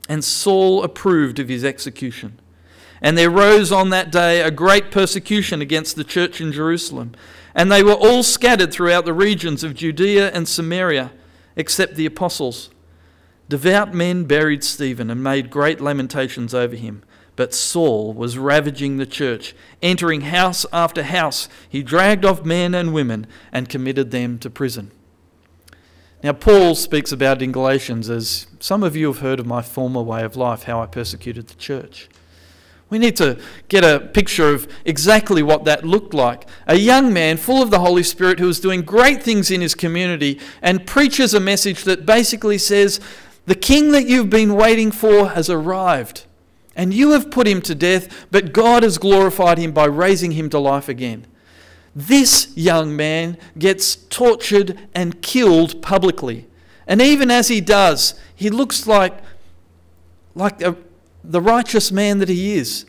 And 0.08 0.24
Saul 0.24 0.82
approved 0.82 1.38
of 1.38 1.48
his 1.48 1.64
execution. 1.64 2.38
And 3.00 3.16
there 3.16 3.30
rose 3.30 3.72
on 3.72 3.90
that 3.90 4.12
day 4.12 4.42
a 4.42 4.50
great 4.50 4.90
persecution 4.90 5.62
against 5.62 5.96
the 5.96 6.04
church 6.04 6.40
in 6.40 6.52
Jerusalem 6.52 7.12
and 7.54 7.70
they 7.70 7.82
were 7.82 7.92
all 7.92 8.22
scattered 8.22 8.72
throughout 8.72 9.04
the 9.04 9.12
regions 9.12 9.64
of 9.64 9.74
Judea 9.74 10.30
and 10.30 10.48
Samaria, 10.48 11.12
except 11.56 11.94
the 11.94 12.06
apostles. 12.06 12.70
Devout 13.48 13.92
men 13.92 14.24
buried 14.24 14.62
Stephen 14.62 15.10
and 15.10 15.22
made 15.22 15.50
great 15.50 15.80
lamentations 15.80 16.54
over 16.54 16.76
him. 16.76 17.02
But 17.36 17.54
Saul 17.54 18.12
was 18.12 18.38
ravaging 18.38 18.96
the 18.96 19.06
church. 19.06 19.54
Entering 19.82 20.22
house 20.22 20.66
after 20.72 21.02
house, 21.02 21.48
he 21.68 21.82
dragged 21.82 22.24
off 22.24 22.44
men 22.44 22.74
and 22.74 22.92
women 22.92 23.26
and 23.50 23.68
committed 23.68 24.10
them 24.10 24.38
to 24.40 24.50
prison. 24.50 24.90
Now, 26.22 26.32
Paul 26.34 26.74
speaks 26.74 27.12
about 27.12 27.40
in 27.40 27.50
Galatians 27.50 28.10
as 28.10 28.46
some 28.60 28.82
of 28.82 28.94
you 28.94 29.06
have 29.06 29.20
heard 29.20 29.40
of 29.40 29.46
my 29.46 29.62
former 29.62 30.02
way 30.02 30.22
of 30.22 30.36
life, 30.36 30.64
how 30.64 30.82
I 30.82 30.86
persecuted 30.86 31.48
the 31.48 31.54
church. 31.54 32.10
We 32.90 32.98
need 32.98 33.16
to 33.16 33.38
get 33.68 33.84
a 33.84 34.00
picture 34.00 34.52
of 34.52 34.68
exactly 34.84 35.42
what 35.44 35.64
that 35.64 35.84
looked 35.84 36.12
like. 36.12 36.48
A 36.66 36.74
young 36.74 37.12
man 37.12 37.36
full 37.36 37.62
of 37.62 37.70
the 37.70 37.78
Holy 37.78 38.02
Spirit 38.02 38.40
who 38.40 38.46
was 38.46 38.58
doing 38.58 38.82
great 38.82 39.22
things 39.22 39.50
in 39.50 39.60
his 39.60 39.76
community 39.76 40.40
and 40.60 40.86
preaches 40.86 41.32
a 41.32 41.40
message 41.40 41.84
that 41.84 42.04
basically 42.04 42.58
says, 42.58 42.98
The 43.46 43.54
king 43.54 43.92
that 43.92 44.08
you've 44.08 44.28
been 44.28 44.56
waiting 44.56 44.90
for 44.90 45.30
has 45.30 45.48
arrived. 45.48 46.26
And 46.74 46.92
you 46.92 47.12
have 47.12 47.30
put 47.30 47.46
him 47.46 47.62
to 47.62 47.74
death, 47.74 48.26
but 48.30 48.52
God 48.52 48.82
has 48.82 48.98
glorified 48.98 49.58
him 49.58 49.70
by 49.70 49.84
raising 49.84 50.32
him 50.32 50.50
to 50.50 50.58
life 50.58 50.88
again. 50.88 51.26
This 51.94 52.52
young 52.56 52.96
man 52.96 53.36
gets 53.58 53.96
tortured 53.96 54.78
and 54.94 55.20
killed 55.22 55.82
publicly. 55.82 56.46
And 56.86 57.00
even 57.00 57.30
as 57.30 57.48
he 57.48 57.60
does, 57.60 58.14
he 58.34 58.50
looks 58.50 58.86
like, 58.86 59.18
like 60.34 60.60
a, 60.62 60.76
the 61.30 61.40
righteous 61.40 61.92
man 61.92 62.18
that 62.18 62.28
he 62.28 62.54
is. 62.54 62.86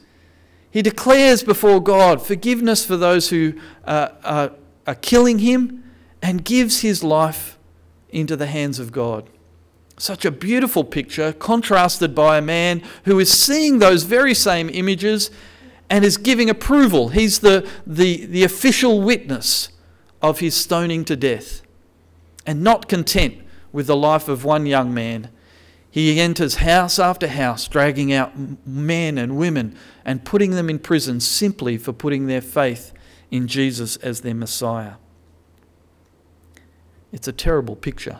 He 0.70 0.82
declares 0.82 1.44
before 1.44 1.82
God 1.82 2.26
forgiveness 2.26 2.86
for 2.86 2.98
those 2.98 3.30
who 3.30 3.54
uh, 3.86 4.10
are, 4.24 4.52
are 4.88 4.96
killing 4.96 5.40
him 5.40 5.84
and 6.22 6.46
gives 6.46 6.82
his 6.82 7.04
life 7.04 7.58
into 8.10 8.36
the 8.36 8.48
hands 8.48 8.80
of 8.80 8.92
God. 8.92 9.30
Such 9.98 10.26
a 10.26 10.32
beautiful 10.32 10.84
picture, 10.84 11.34
contrasted 11.34 12.16
by 12.16 12.38
a 12.38 12.42
man 12.42 12.82
who 13.06 13.20
is 13.20 13.30
seeing 13.32 13.80
those 13.80 14.04
very 14.04 14.34
same 14.34 14.70
images 14.70 15.30
and 15.90 16.04
is 16.04 16.18
giving 16.18 16.50
approval. 16.50 17.10
He's 17.10 17.40
the, 17.40 17.70
the, 17.86 18.26
the 18.26 18.44
official 18.44 19.02
witness 19.02 19.70
of 20.22 20.40
his 20.40 20.56
stoning 20.56 21.06
to 21.06 21.16
death. 21.16 21.62
And 22.46 22.64
not 22.64 22.88
content 22.88 23.36
with 23.72 23.88
the 23.88 23.96
life 23.96 24.28
of 24.28 24.44
one 24.44 24.66
young 24.66 24.94
man, 24.94 25.30
he 25.92 26.22
enters 26.22 26.56
house 26.56 26.98
after 26.98 27.28
house, 27.28 27.68
dragging 27.68 28.14
out 28.14 28.32
men 28.66 29.18
and 29.18 29.36
women 29.36 29.78
and 30.06 30.24
putting 30.24 30.52
them 30.52 30.70
in 30.70 30.80
prison 30.80 31.20
simply 31.20 31.78
for 31.78 31.92
putting 31.92 32.28
their 32.28 32.42
faith 32.42 32.94
in 33.30 33.46
Jesus 33.46 33.98
as 33.98 34.22
their 34.22 34.34
Messiah. 34.34 34.94
It's 37.12 37.28
a 37.28 37.34
terrible 37.34 37.76
picture. 37.76 38.20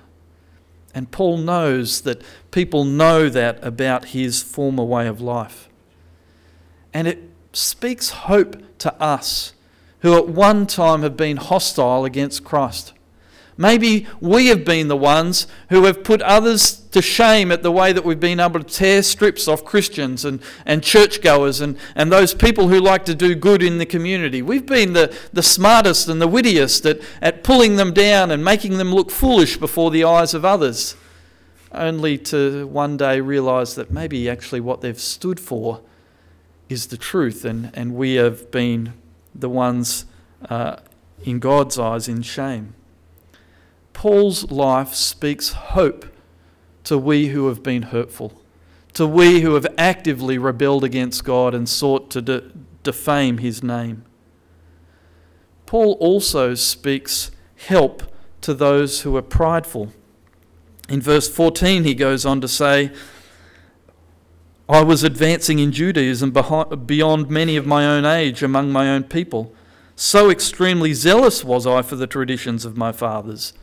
And 0.94 1.12
Paul 1.12 1.38
knows 1.38 2.02
that 2.02 2.22
people 2.52 2.84
know 2.84 3.30
that 3.30 3.64
about 3.64 4.10
his 4.10 4.44
former 4.44 4.84
way 4.84 5.08
of 5.08 5.22
life. 5.22 5.70
And 6.94 7.08
it 7.08 7.30
speaks 7.54 8.10
hope 8.10 8.58
to 8.80 8.94
us 9.02 9.54
who 10.00 10.18
at 10.18 10.28
one 10.28 10.68
time 10.68 11.04
have 11.04 11.16
been 11.16 11.38
hostile 11.38 12.04
against 12.04 12.44
Christ. 12.44 12.92
Maybe 13.56 14.08
we 14.20 14.48
have 14.48 14.66
been 14.66 14.90
the 14.90 14.98
ones 14.98 15.48
who 15.70 15.86
have 15.86 16.04
put 16.04 16.22
others 16.24 16.81
to 16.92 17.02
shame 17.02 17.52
at 17.52 17.64
the 17.64 17.72
way 17.72 17.94
that 17.94 18.04
we've 18.04 18.20
been 18.20 18.40
able 18.40 18.62
to 18.62 18.66
tear 18.66 19.02
strips 19.02 19.48
off 19.48 19.64
Christians 19.64 20.26
and, 20.26 20.42
and 20.66 20.84
churchgoers 20.84 21.62
and, 21.62 21.78
and 21.96 22.12
those 22.12 22.34
people 22.34 22.68
who 22.68 22.80
like 22.80 23.06
to 23.06 23.16
do 23.16 23.34
good 23.34 23.64
in 23.64 23.78
the 23.78 23.86
community. 23.86 24.42
We've 24.42 24.66
been 24.66 24.94
the, 24.94 25.16
the 25.32 25.44
smartest 25.44 26.10
and 26.10 26.22
the 26.22 26.28
wittiest 26.28 26.86
at, 26.86 27.00
at 27.22 27.44
pulling 27.44 27.78
them 27.78 27.94
down 27.94 28.30
and 28.30 28.44
making 28.44 28.78
them 28.78 28.94
look 28.94 29.10
foolish 29.10 29.58
before 29.58 29.90
the 29.90 30.04
eyes 30.04 30.34
of 30.34 30.44
others, 30.44 30.96
only 31.72 32.18
to 32.18 32.68
one 32.68 32.98
day 32.98 33.22
realise 33.22 33.74
that 33.76 33.90
maybe 33.90 34.30
actually 34.30 34.60
what 34.60 34.82
they've 34.82 35.00
stood 35.00 35.40
for 35.40 35.82
is 36.68 36.88
the 36.88 36.98
truth 36.98 37.46
and, 37.46 37.72
and 37.74 37.96
we 37.96 38.16
have 38.16 38.52
been 38.52 38.94
the 39.34 39.50
ones 39.50 40.06
uh, 40.50 40.78
in 41.24 41.40
God's 41.40 41.80
eyes 41.80 42.10
in 42.10 42.22
shame. 42.22 42.74
Paul's 43.94 44.52
life 44.52 44.94
speaks 44.94 45.52
hope 45.52 46.06
to 46.84 46.98
we 46.98 47.28
who 47.28 47.48
have 47.48 47.64
been 47.64 47.84
hurtful, 47.84 48.42
to 48.94 49.06
we 49.06 49.42
who 49.42 49.54
have 49.54 49.68
actively 49.78 50.38
rebelled 50.38 50.84
against 50.84 51.24
God 51.24 51.54
and 51.54 51.68
sought 51.68 52.10
to 52.12 52.22
de- 52.22 52.52
defame 52.84 53.38
his 53.38 53.64
name. 53.64 54.04
Paul 55.66 55.94
also 56.00 56.56
speaks 56.56 57.32
help 57.68 58.04
to 58.42 58.54
those 58.54 59.02
who 59.02 59.16
are 59.16 59.22
prideful. 59.22 59.94
In 60.90 61.02
verse 61.02 61.30
14, 61.30 61.84
he 61.84 61.94
goes 61.94 62.26
on 62.26 62.42
to 62.42 62.48
say, 62.48 62.92
I 64.68 64.84
was 64.84 65.04
advancing 65.04 65.60
in 65.60 65.72
Judaism 65.72 66.32
beyond 66.86 67.30
many 67.30 67.56
of 67.56 67.66
my 67.66 67.86
own 67.86 68.06
age 68.06 68.42
among 68.42 68.72
my 68.72 68.90
own 68.90 69.04
people. 69.04 69.54
So 69.96 70.30
extremely 70.30 70.94
zealous 70.94 71.44
was 71.44 71.68
I 71.68 71.82
for 71.82 71.96
the 71.96 72.08
traditions 72.08 72.66
of 72.66 72.78
my 72.78 72.92
fathers 72.92 73.54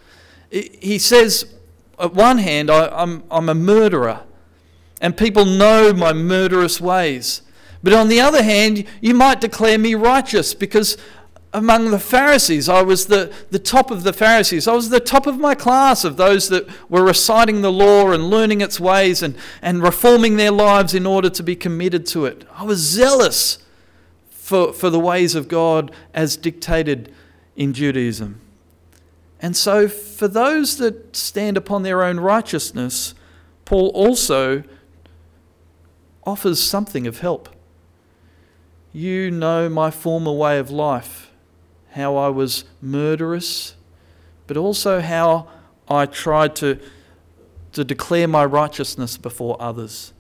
he 0.50 0.98
says, 0.98 1.54
at 2.00 2.14
one 2.14 2.38
hand, 2.38 2.70
I, 2.70 2.88
I'm, 2.88 3.22
I'm 3.30 3.48
a 3.48 3.54
murderer, 3.54 4.20
and 5.00 5.16
people 5.16 5.44
know 5.44 5.92
my 5.92 6.12
murderous 6.12 6.80
ways. 6.80 7.42
But 7.82 7.92
on 7.92 8.08
the 8.08 8.20
other 8.20 8.42
hand, 8.42 8.84
you 9.00 9.14
might 9.14 9.40
declare 9.40 9.78
me 9.78 9.94
righteous 9.94 10.54
because 10.54 10.96
among 11.52 11.90
the 11.90 11.98
Pharisees, 11.98 12.68
I 12.68 12.82
was 12.82 13.06
the, 13.06 13.32
the 13.50 13.58
top 13.58 13.90
of 13.90 14.02
the 14.02 14.12
Pharisees. 14.12 14.68
I 14.68 14.74
was 14.74 14.90
the 14.90 15.00
top 15.00 15.26
of 15.26 15.38
my 15.38 15.54
class 15.54 16.04
of 16.04 16.16
those 16.16 16.48
that 16.48 16.68
were 16.90 17.04
reciting 17.04 17.62
the 17.62 17.72
law 17.72 18.10
and 18.10 18.28
learning 18.28 18.60
its 18.60 18.78
ways 18.78 19.22
and, 19.22 19.34
and 19.62 19.82
reforming 19.82 20.36
their 20.36 20.50
lives 20.50 20.94
in 20.94 21.06
order 21.06 21.30
to 21.30 21.42
be 21.42 21.56
committed 21.56 22.04
to 22.06 22.26
it. 22.26 22.44
I 22.52 22.64
was 22.64 22.78
zealous 22.78 23.58
for, 24.30 24.72
for 24.72 24.90
the 24.90 25.00
ways 25.00 25.34
of 25.34 25.48
God 25.48 25.90
as 26.12 26.36
dictated 26.36 27.14
in 27.56 27.72
Judaism. 27.72 28.40
And 29.40 29.57
so, 29.57 29.88
for 29.88 30.26
those 30.26 30.78
that 30.78 31.14
stand 31.14 31.57
upon 31.57 31.83
their 31.83 32.02
own 32.02 32.18
righteousness, 32.18 33.14
Paul 33.64 33.88
also 33.88 34.64
offers 36.25 36.62
something 36.62 37.07
of 37.07 37.21
help. 37.21 37.49
You 38.92 39.30
know 39.30 39.68
my 39.68 39.90
former 39.90 40.33
way 40.33 40.59
of 40.59 40.71
life, 40.71 41.30
how 41.92 42.16
I 42.16 42.28
was 42.28 42.64
murderous, 42.80 43.76
but 44.47 44.57
also 44.57 45.00
how 45.00 45.49
I 45.88 46.07
tried 46.07 46.57
to, 46.57 46.78
to 47.73 47.85
declare 47.85 48.26
my 48.26 48.45
righteousness 48.45 49.16
before 49.16 49.57
others. 49.61 50.12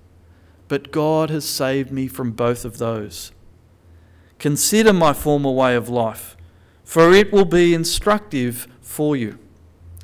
But 0.68 0.92
God 0.92 1.30
has 1.30 1.44
saved 1.44 1.90
me 1.90 2.06
from 2.08 2.32
both 2.32 2.64
of 2.64 2.78
those. 2.78 3.32
Consider 4.38 4.92
my 4.92 5.12
former 5.12 5.50
way 5.50 5.74
of 5.74 5.88
life, 5.88 6.36
for 6.84 7.12
it 7.12 7.32
will 7.32 7.44
be 7.44 7.74
instructive 7.74 8.68
for 8.98 9.14
you. 9.14 9.38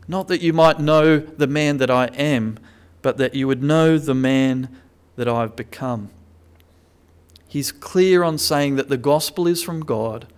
Not 0.07 0.29
that 0.29 0.41
you 0.41 0.53
might 0.53 0.79
know 0.79 1.19
the 1.19 1.49
man 1.49 1.79
that 1.79 1.91
I 1.91 2.07
am, 2.15 2.61
but 3.03 3.19
that 3.19 3.35
you 3.35 3.49
would 3.49 3.61
know 3.61 3.99
the 3.99 4.15
man 4.15 4.69
that 5.17 5.27
I've 5.27 5.57
become. 5.57 6.11
He's 7.49 7.73
clear 7.73 8.23
on 8.23 8.39
saying 8.39 8.77
that 8.77 8.89
the 8.89 8.97
gospel 8.97 9.49
is 9.49 9.65
from 9.65 9.81
God, 9.81 10.29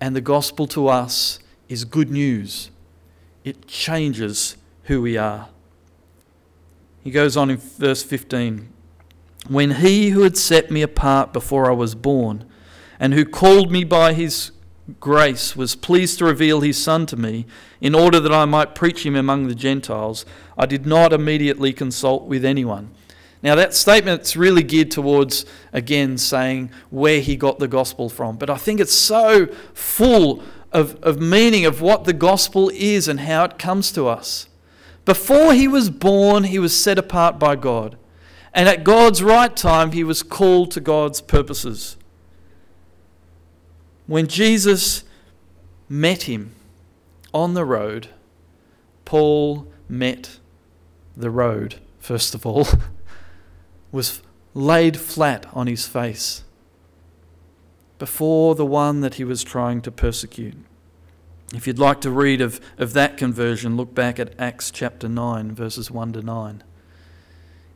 and 0.00 0.14
the 0.14 0.20
gospel 0.20 0.68
to 0.68 0.86
us 0.86 1.40
is 1.68 1.84
good 1.84 2.08
news 2.12 2.70
it 3.42 3.66
changes 3.66 4.56
who 4.84 5.02
we 5.02 5.16
are. 5.16 5.48
He 7.02 7.10
goes 7.10 7.36
on 7.36 7.50
in 7.50 7.56
verse 7.56 8.04
15 8.04 8.72
When 9.48 9.72
he 9.72 10.10
who 10.10 10.20
had 10.20 10.36
set 10.36 10.70
me 10.70 10.82
apart 10.82 11.32
before 11.32 11.68
I 11.68 11.74
was 11.74 11.96
born, 11.96 12.44
and 13.00 13.12
who 13.12 13.24
called 13.24 13.72
me 13.72 13.82
by 13.82 14.12
his 14.12 14.52
grace, 14.98 15.54
was 15.54 15.76
pleased 15.76 16.18
to 16.18 16.24
reveal 16.24 16.60
his 16.60 16.82
Son 16.82 17.06
to 17.06 17.16
me, 17.16 17.46
in 17.80 17.94
order 17.94 18.18
that 18.20 18.32
I 18.32 18.44
might 18.44 18.74
preach 18.74 19.04
him 19.06 19.14
among 19.14 19.46
the 19.46 19.54
Gentiles, 19.54 20.24
I 20.58 20.66
did 20.66 20.86
not 20.86 21.12
immediately 21.12 21.72
consult 21.72 22.24
with 22.24 22.44
anyone. 22.44 22.90
Now, 23.42 23.54
that 23.54 23.74
statement's 23.74 24.36
really 24.36 24.62
geared 24.62 24.90
towards, 24.90 25.46
again, 25.72 26.18
saying 26.18 26.70
where 26.90 27.20
he 27.20 27.36
got 27.36 27.58
the 27.58 27.68
gospel 27.68 28.08
from. 28.08 28.36
But 28.36 28.50
I 28.50 28.56
think 28.56 28.80
it's 28.80 28.92
so 28.94 29.46
full 29.72 30.42
of, 30.72 31.02
of 31.02 31.20
meaning 31.20 31.64
of 31.64 31.80
what 31.80 32.04
the 32.04 32.12
gospel 32.12 32.70
is 32.74 33.08
and 33.08 33.20
how 33.20 33.44
it 33.44 33.58
comes 33.58 33.92
to 33.92 34.08
us. 34.08 34.48
Before 35.06 35.54
he 35.54 35.66
was 35.66 35.88
born, 35.88 36.44
he 36.44 36.58
was 36.58 36.76
set 36.76 36.98
apart 36.98 37.38
by 37.38 37.56
God. 37.56 37.96
And 38.52 38.68
at 38.68 38.84
God's 38.84 39.22
right 39.22 39.56
time, 39.56 39.92
he 39.92 40.04
was 40.04 40.22
called 40.22 40.70
to 40.72 40.80
God's 40.80 41.20
purposes. 41.20 41.96
When 44.10 44.26
Jesus 44.26 45.04
met 45.88 46.22
him 46.22 46.50
on 47.32 47.54
the 47.54 47.64
road, 47.64 48.08
Paul 49.04 49.68
met 49.88 50.40
the 51.16 51.30
road, 51.30 51.76
first 52.00 52.34
of 52.34 52.44
all, 52.44 52.66
was 53.92 54.20
laid 54.52 54.98
flat 54.98 55.46
on 55.52 55.68
his 55.68 55.86
face 55.86 56.42
before 58.00 58.56
the 58.56 58.66
one 58.66 59.00
that 59.00 59.14
he 59.14 59.22
was 59.22 59.44
trying 59.44 59.80
to 59.82 59.92
persecute. 59.92 60.56
If 61.54 61.68
you'd 61.68 61.78
like 61.78 62.00
to 62.00 62.10
read 62.10 62.40
of, 62.40 62.60
of 62.78 62.94
that 62.94 63.16
conversion, 63.16 63.76
look 63.76 63.94
back 63.94 64.18
at 64.18 64.34
Acts 64.40 64.72
chapter 64.72 65.08
9, 65.08 65.54
verses 65.54 65.88
1 65.88 66.14
to 66.14 66.22
9. 66.22 66.64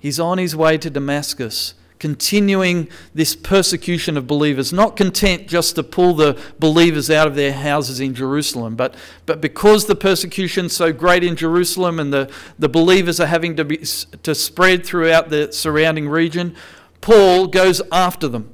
He's 0.01 0.19
on 0.19 0.39
his 0.39 0.57
way 0.57 0.79
to 0.79 0.91
Damascus, 0.91 1.75
continuing 2.05 2.87
this 3.15 3.35
persecution 3.35 4.19
of 4.19 4.27
believers, 4.27 4.75
not 4.75 4.95
content 4.95 5.49
just 5.49 5.75
to 5.75 5.83
pull 5.83 6.13
the 6.13 6.39
believers 6.59 7.09
out 7.09 7.27
of 7.27 7.35
their 7.35 7.55
houses 7.55 7.99
in 7.99 8.15
Jerusalem, 8.15 8.77
but, 8.77 8.95
but 9.25 9.41
because 9.41 9.87
the 9.87 9.95
persecution's 9.95 10.77
so 10.77 10.93
great 10.93 11.25
in 11.25 11.35
Jerusalem 11.35 11.99
and 11.99 12.13
the, 12.13 12.31
the 12.59 12.69
believers 12.69 13.21
are 13.21 13.27
having 13.27 13.57
to, 13.57 13.65
be, 13.65 13.79
to 13.79 14.35
spread 14.35 14.85
throughout 14.85 15.31
the 15.31 15.51
surrounding 15.51 16.07
region, 16.07 16.55
Paul 17.01 17.47
goes 17.47 17.81
after 17.91 18.29
them 18.29 18.53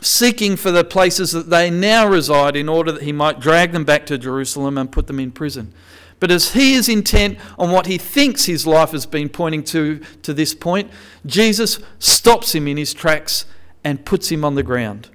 seeking 0.00 0.54
for 0.54 0.70
the 0.70 0.84
places 0.84 1.32
that 1.32 1.50
they 1.50 1.70
now 1.70 2.06
reside 2.06 2.54
in 2.54 2.68
order 2.68 2.92
that 2.92 3.02
he 3.02 3.12
might 3.12 3.40
drag 3.40 3.72
them 3.72 3.84
back 3.84 4.06
to 4.06 4.16
Jerusalem 4.16 4.78
and 4.78 4.92
put 4.92 5.08
them 5.08 5.18
in 5.18 5.32
prison. 5.32 5.74
But 6.22 6.30
as 6.30 6.52
he 6.52 6.74
is 6.74 6.88
intent 6.88 7.36
on 7.58 7.72
what 7.72 7.86
he 7.86 7.98
thinks 7.98 8.44
his 8.44 8.64
life 8.64 8.92
has 8.92 9.06
been 9.06 9.28
pointing 9.28 9.64
to 9.64 9.98
to 10.22 10.32
this 10.32 10.54
point, 10.54 10.88
Jesus 11.26 11.80
stops 11.98 12.54
him 12.54 12.68
in 12.68 12.76
his 12.76 12.94
tracks 12.94 13.44
and 13.82 14.04
puts 14.04 14.30
him 14.30 14.44
on 14.44 14.54
the 14.54 14.62
ground. 14.62 15.08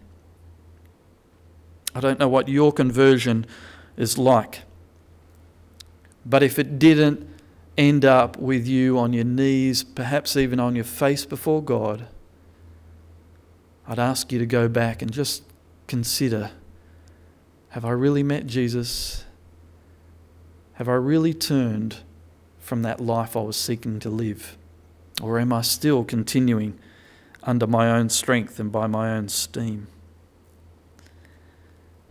I 1.95 2.01
don't 2.01 2.19
know 2.19 2.27
what 2.27 2.49
your 2.49 2.73
conversion 2.73 3.45
is 3.95 4.17
like. 4.17 4.63
But 6.25 6.43
if 6.43 6.59
it 6.59 6.77
didn't 6.77 7.25
end 7.77 8.03
up 8.03 8.35
with 8.35 8.67
you 8.67 8.99
on 8.99 9.13
your 9.13 9.23
knees, 9.23 9.85
perhaps 9.85 10.35
even 10.35 10.59
on 10.59 10.75
your 10.75 10.83
face 10.83 11.23
before 11.23 11.63
God, 11.63 12.09
I'd 13.87 13.97
ask 13.97 14.29
you 14.33 14.39
to 14.39 14.45
go 14.45 14.67
back 14.67 15.01
and 15.01 15.09
just 15.09 15.43
consider 15.87 16.51
have 17.69 17.85
I 17.85 17.91
really 17.91 18.23
met 18.23 18.45
Jesus? 18.45 19.23
Have 20.77 20.87
I 20.87 20.93
really 20.93 21.33
turned 21.33 21.97
from 22.59 22.83
that 22.83 22.99
life 22.99 23.35
I 23.35 23.41
was 23.41 23.57
seeking 23.57 23.99
to 23.99 24.11
live? 24.11 24.57
Or 25.23 25.39
am 25.39 25.51
I 25.51 25.61
still 25.61 26.03
continuing 26.03 26.77
under 27.41 27.65
my 27.65 27.89
own 27.89 28.09
strength 28.09 28.59
and 28.59 28.71
by 28.71 28.85
my 28.85 29.09
own 29.09 29.27
steam? 29.29 29.87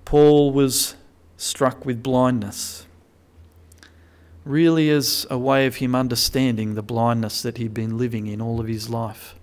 Paul 0.05 0.51
was 0.51 0.97
struck 1.37 1.87
with 1.87 2.03
blindness, 2.03 2.87
really 4.45 4.91
as 4.91 5.29
a 5.31 5.39
way 5.39 5.67
of 5.67 5.77
him 5.77 5.95
understanding 5.95 6.75
the 6.75 6.83
blindness 6.83 7.43
that 7.43 7.59
he'd 7.59 7.75
been 7.75 7.97
living 7.97 8.27
in 8.27 8.41
all 8.41 8.59
of 8.59 8.67
his 8.67 8.89
life. 8.89 9.37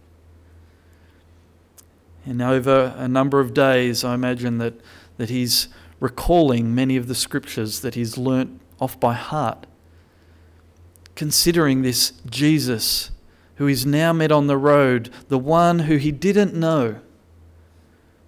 And 2.26 2.42
over 2.42 2.94
a 2.98 3.08
number 3.08 3.40
of 3.40 3.54
days, 3.54 4.04
I 4.04 4.16
imagine 4.16 4.58
that, 4.58 4.74
that 5.16 5.30
he's 5.30 5.70
recalling 6.02 6.76
many 6.76 6.98
of 6.98 7.08
the 7.08 7.16
scriptures 7.16 7.80
that 7.80 7.96
he's 7.96 8.18
learnt 8.18 8.60
off 8.84 9.00
by 9.00 9.14
heart. 9.14 9.66
Considering 11.16 11.82
this 11.82 12.12
Jesus 12.30 13.12
who 13.56 13.68
is 13.68 13.86
now 13.86 14.12
met 14.12 14.32
on 14.32 14.48
the 14.48 14.58
road, 14.58 15.10
the 15.30 15.38
one 15.38 15.80
who 15.80 15.98
he 15.98 16.12
didn't 16.12 16.54
know, 16.54 17.00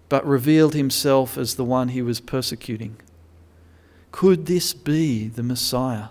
but 0.08 0.26
revealed 0.26 0.74
himself 0.74 1.38
as 1.38 1.56
the 1.56 1.64
one 1.64 1.90
he 1.90 2.02
was 2.02 2.20
persecuting. 2.20 2.96
Could 4.12 4.46
this 4.46 4.74
be 4.74 5.28
the 5.28 5.44
Messiah? 5.44 6.10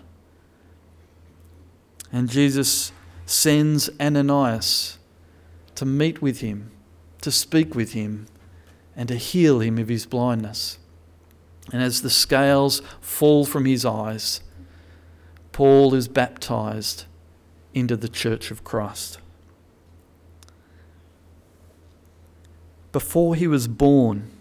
And 2.11 2.29
Jesus 2.29 2.91
sends 3.25 3.89
Ananias 3.99 4.99
to 5.75 5.85
meet 5.85 6.21
with 6.21 6.41
him 6.41 6.71
to 7.25 7.31
speak 7.31 7.73
with 7.73 7.93
him 7.93 8.27
and 8.95 9.09
to 9.09 9.15
heal 9.15 9.59
him 9.59 9.79
of 9.79 9.87
his 9.87 10.05
blindness. 10.05 10.77
And 11.71 11.81
as 11.81 12.01
the 12.01 12.09
scales 12.09 12.81
fall 13.01 13.45
from 13.45 13.65
his 13.65 13.85
eyes, 13.85 14.41
Paul 15.51 15.93
is 15.93 16.07
baptized 16.07 17.05
into 17.73 17.95
the 17.95 18.09
church 18.09 18.51
of 18.51 18.63
Christ. 18.63 19.19
Before 22.91 23.35
he 23.35 23.47
was 23.47 23.67
born, 23.67 24.31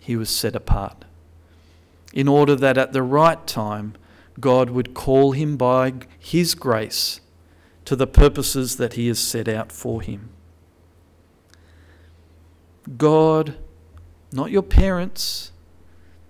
he 0.00 0.16
was 0.16 0.30
set 0.30 0.54
apart, 0.54 1.04
in 2.12 2.28
order 2.28 2.54
that 2.56 2.76
at 2.76 2.92
the 2.92 3.02
right 3.02 3.44
time 3.46 3.94
God 4.40 4.70
would 4.70 4.94
call 4.94 5.32
him 5.32 5.56
by 5.56 5.94
his 6.18 6.54
grace 6.54 7.20
to 7.84 7.96
the 7.96 8.06
purposes 8.06 8.76
that 8.76 8.94
he 8.94 9.08
has 9.08 9.18
set 9.18 9.48
out 9.48 9.70
for 9.70 10.02
him. 10.02 10.30
God, 12.96 13.56
not 14.32 14.50
your 14.50 14.62
parents, 14.62 15.51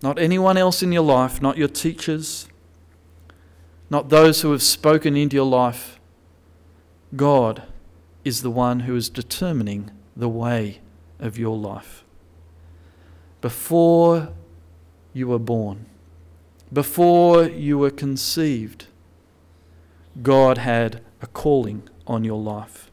not 0.02 0.18
anyone 0.18 0.56
else 0.56 0.82
in 0.82 0.92
your 0.92 1.02
life, 1.02 1.40
not 1.40 1.56
your 1.56 1.68
teachers, 1.68 2.48
not 3.88 4.08
those 4.08 4.42
who 4.42 4.52
have 4.52 4.62
spoken 4.62 5.16
into 5.16 5.36
your 5.36 5.46
life. 5.46 6.00
God 7.14 7.64
is 8.24 8.42
the 8.42 8.50
one 8.50 8.80
who 8.80 8.96
is 8.96 9.08
determining 9.08 9.90
the 10.16 10.28
way 10.28 10.80
of 11.18 11.38
your 11.38 11.56
life. 11.56 12.04
Before 13.40 14.32
you 15.12 15.28
were 15.28 15.38
born, 15.38 15.86
before 16.72 17.44
you 17.44 17.78
were 17.78 17.90
conceived, 17.90 18.86
God 20.22 20.58
had 20.58 21.02
a 21.20 21.26
calling 21.26 21.88
on 22.06 22.24
your 22.24 22.40
life. 22.40 22.90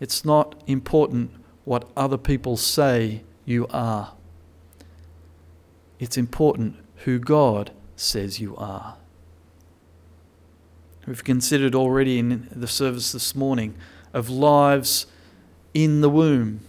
It's 0.00 0.24
not 0.24 0.62
important 0.66 1.32
what 1.64 1.88
other 1.96 2.18
people 2.18 2.56
say 2.56 3.22
you 3.44 3.66
are. 3.68 4.15
It's 5.98 6.16
important 6.16 6.76
who 7.04 7.18
God 7.18 7.72
says 7.96 8.40
you 8.40 8.56
are. 8.56 8.96
We've 11.06 11.22
considered 11.22 11.74
already 11.74 12.18
in 12.18 12.48
the 12.50 12.66
service 12.66 13.12
this 13.12 13.34
morning 13.34 13.76
of 14.12 14.28
lives 14.28 15.06
in 15.72 16.00
the 16.00 16.10
womb. 16.10 16.60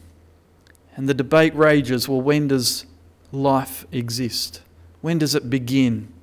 And 0.96 1.10
the 1.10 1.13
debate 1.13 1.56
rages 1.56 2.08
well, 2.08 2.22
when 2.22 2.48
does 2.48 2.86
life 3.32 3.86
exist? 3.92 4.62
When 5.02 5.18
does 5.18 5.36
it 5.36 5.50
begin? 5.50 6.13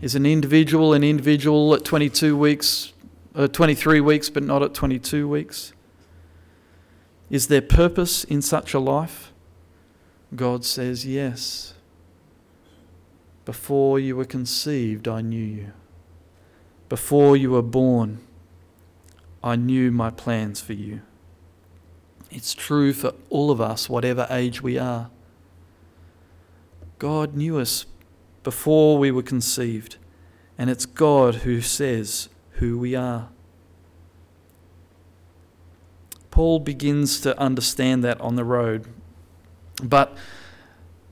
Is 0.00 0.14
an 0.14 0.26
individual 0.26 0.92
an 0.92 1.04
individual 1.04 1.74
at 1.74 1.84
22 1.84 2.36
weeks, 2.36 2.92
uh, 3.34 3.46
23 3.46 4.00
weeks, 4.00 4.28
but 4.28 4.42
not 4.42 4.62
at 4.62 4.74
22 4.74 5.28
weeks? 5.28 5.72
Is 7.30 7.46
there 7.46 7.62
purpose 7.62 8.24
in 8.24 8.42
such 8.42 8.74
a 8.74 8.78
life? 8.78 9.31
God 10.34 10.64
says, 10.64 11.04
Yes. 11.04 11.74
Before 13.44 13.98
you 13.98 14.16
were 14.16 14.24
conceived, 14.24 15.08
I 15.08 15.20
knew 15.20 15.44
you. 15.44 15.72
Before 16.88 17.36
you 17.36 17.50
were 17.50 17.62
born, 17.62 18.20
I 19.42 19.56
knew 19.56 19.90
my 19.90 20.10
plans 20.10 20.60
for 20.60 20.74
you. 20.74 21.00
It's 22.30 22.54
true 22.54 22.92
for 22.92 23.14
all 23.30 23.50
of 23.50 23.60
us, 23.60 23.88
whatever 23.88 24.26
age 24.30 24.62
we 24.62 24.78
are. 24.78 25.10
God 26.98 27.34
knew 27.34 27.58
us 27.58 27.84
before 28.44 28.96
we 28.96 29.10
were 29.10 29.22
conceived, 29.22 29.96
and 30.56 30.70
it's 30.70 30.86
God 30.86 31.36
who 31.36 31.60
says 31.60 32.28
who 32.52 32.78
we 32.78 32.94
are. 32.94 33.28
Paul 36.30 36.60
begins 36.60 37.20
to 37.22 37.38
understand 37.38 38.04
that 38.04 38.20
on 38.20 38.36
the 38.36 38.44
road, 38.44 38.86
but 39.82 40.16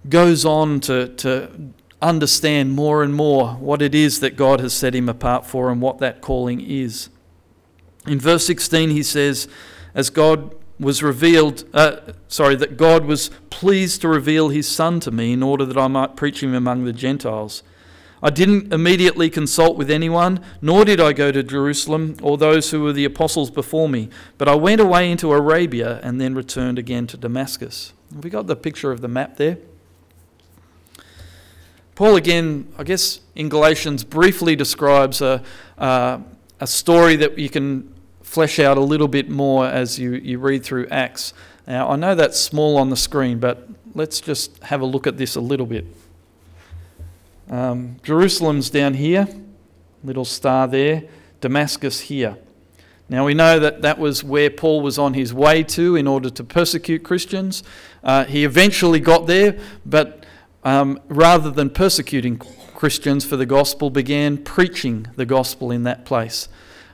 goes 0.08 0.44
on 0.44 0.80
to, 0.80 1.08
to 1.08 1.72
understand 2.00 2.72
more 2.72 3.02
and 3.02 3.14
more 3.14 3.50
what 3.54 3.82
it 3.82 3.94
is 3.94 4.20
that 4.20 4.36
God 4.36 4.60
has 4.60 4.72
set 4.72 4.94
him 4.94 5.08
apart 5.08 5.46
for 5.46 5.70
and 5.70 5.80
what 5.80 5.98
that 5.98 6.20
calling 6.20 6.60
is. 6.60 7.10
In 8.06 8.18
verse 8.18 8.46
16, 8.46 8.90
he 8.90 9.02
says, 9.02 9.46
As 9.94 10.08
God 10.08 10.54
was 10.78 11.02
revealed, 11.02 11.64
uh, 11.74 12.12
sorry, 12.28 12.56
that 12.56 12.78
God 12.78 13.04
was 13.04 13.30
pleased 13.50 14.00
to 14.00 14.08
reveal 14.08 14.48
his 14.48 14.66
Son 14.66 15.00
to 15.00 15.10
me 15.10 15.34
in 15.34 15.42
order 15.42 15.66
that 15.66 15.76
I 15.76 15.88
might 15.88 16.16
preach 16.16 16.42
him 16.42 16.54
among 16.54 16.84
the 16.84 16.94
Gentiles. 16.94 17.62
I 18.22 18.30
didn't 18.30 18.72
immediately 18.72 19.30
consult 19.30 19.76
with 19.76 19.90
anyone, 19.90 20.40
nor 20.60 20.84
did 20.84 21.00
I 21.00 21.12
go 21.12 21.32
to 21.32 21.42
Jerusalem 21.42 22.16
or 22.22 22.36
those 22.36 22.70
who 22.70 22.82
were 22.82 22.92
the 22.92 23.04
apostles 23.04 23.50
before 23.50 23.88
me, 23.88 24.08
but 24.36 24.48
I 24.48 24.54
went 24.54 24.80
away 24.80 25.10
into 25.10 25.32
Arabia 25.32 26.00
and 26.02 26.20
then 26.20 26.34
returned 26.34 26.78
again 26.78 27.06
to 27.08 27.16
Damascus. 27.16 27.92
Have 28.14 28.24
we 28.24 28.30
got 28.30 28.46
the 28.46 28.56
picture 28.56 28.90
of 28.90 29.00
the 29.00 29.08
map 29.08 29.36
there? 29.36 29.58
Paul, 31.94 32.16
again, 32.16 32.72
I 32.78 32.82
guess 32.82 33.20
in 33.34 33.48
Galatians, 33.48 34.04
briefly 34.04 34.56
describes 34.56 35.20
a, 35.20 35.42
uh, 35.78 36.18
a 36.58 36.66
story 36.66 37.14
that 37.16 37.38
you 37.38 37.48
can 37.48 37.92
flesh 38.22 38.58
out 38.58 38.78
a 38.78 38.80
little 38.80 39.06
bit 39.06 39.28
more 39.28 39.66
as 39.66 39.98
you, 39.98 40.12
you 40.12 40.38
read 40.38 40.64
through 40.64 40.88
Acts. 40.88 41.34
Now, 41.66 41.90
I 41.90 41.96
know 41.96 42.14
that's 42.14 42.40
small 42.40 42.78
on 42.78 42.90
the 42.90 42.96
screen, 42.96 43.38
but 43.38 43.68
let's 43.94 44.20
just 44.20 44.62
have 44.64 44.80
a 44.80 44.86
look 44.86 45.06
at 45.06 45.18
this 45.18 45.36
a 45.36 45.40
little 45.40 45.66
bit. 45.66 45.84
Um, 47.48 47.96
Jerusalem's 48.02 48.70
down 48.70 48.94
here, 48.94 49.28
little 50.02 50.24
star 50.24 50.66
there, 50.66 51.04
Damascus 51.40 52.00
here. 52.00 52.38
Now 53.10 53.26
we 53.26 53.34
know 53.34 53.58
that 53.58 53.82
that 53.82 53.98
was 53.98 54.22
where 54.22 54.50
Paul 54.50 54.82
was 54.82 54.96
on 54.96 55.14
his 55.14 55.34
way 55.34 55.64
to 55.64 55.96
in 55.96 56.06
order 56.06 56.30
to 56.30 56.44
persecute 56.44 57.02
Christians. 57.02 57.64
Uh, 58.04 58.24
he 58.24 58.44
eventually 58.44 59.00
got 59.00 59.26
there, 59.26 59.58
but 59.84 60.24
um, 60.62 61.00
rather 61.08 61.50
than 61.50 61.70
persecuting 61.70 62.38
Christians 62.38 63.24
for 63.24 63.36
the 63.36 63.46
gospel, 63.46 63.90
began 63.90 64.38
preaching 64.38 65.08
the 65.16 65.26
gospel 65.26 65.72
in 65.72 65.82
that 65.82 66.04
place. 66.04 66.48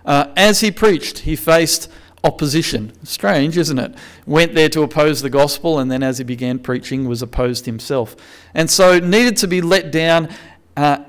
Uh, 0.06 0.32
as 0.38 0.60
he 0.60 0.70
preached, 0.70 1.20
he 1.20 1.36
faced 1.36 1.90
opposition. 2.24 2.92
Strange, 3.04 3.58
isn't 3.58 3.78
it? 3.78 3.94
Went 4.24 4.54
there 4.54 4.70
to 4.70 4.80
oppose 4.82 5.20
the 5.20 5.28
gospel, 5.28 5.78
and 5.78 5.90
then 5.90 6.02
as 6.02 6.16
he 6.16 6.24
began 6.24 6.58
preaching, 6.58 7.06
was 7.06 7.20
opposed 7.20 7.66
himself. 7.66 8.16
And 8.54 8.70
so 8.70 8.98
needed 8.98 9.36
to 9.38 9.46
be 9.46 9.60
let 9.60 9.92
down 9.92 10.30
uh, 10.78 11.04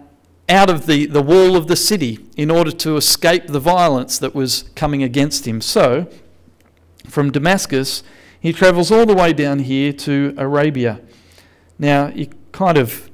out 0.50 0.70
of 0.70 0.86
the, 0.86 1.06
the 1.06 1.22
wall 1.22 1.56
of 1.56 1.68
the 1.68 1.76
city 1.76 2.20
in 2.38 2.50
order 2.50 2.72
to 2.72 2.96
escape 2.96 3.48
the 3.48 3.60
violence 3.60 4.18
that 4.20 4.34
was 4.34 4.64
coming 4.76 5.04
against 5.04 5.46
him. 5.46 5.60
So, 5.62 6.08
from 7.06 7.32
Damascus, 7.32 8.04
he 8.40 8.54
travels 8.54 8.92
all 8.92 9.06
the 9.06 9.16
way 9.16 9.34
down 9.34 9.60
here 9.60 9.92
to 9.94 10.34
Arabia. 10.38 11.02
Now, 11.80 12.08
you 12.08 12.30
kind 12.52 12.78
of 12.78 13.10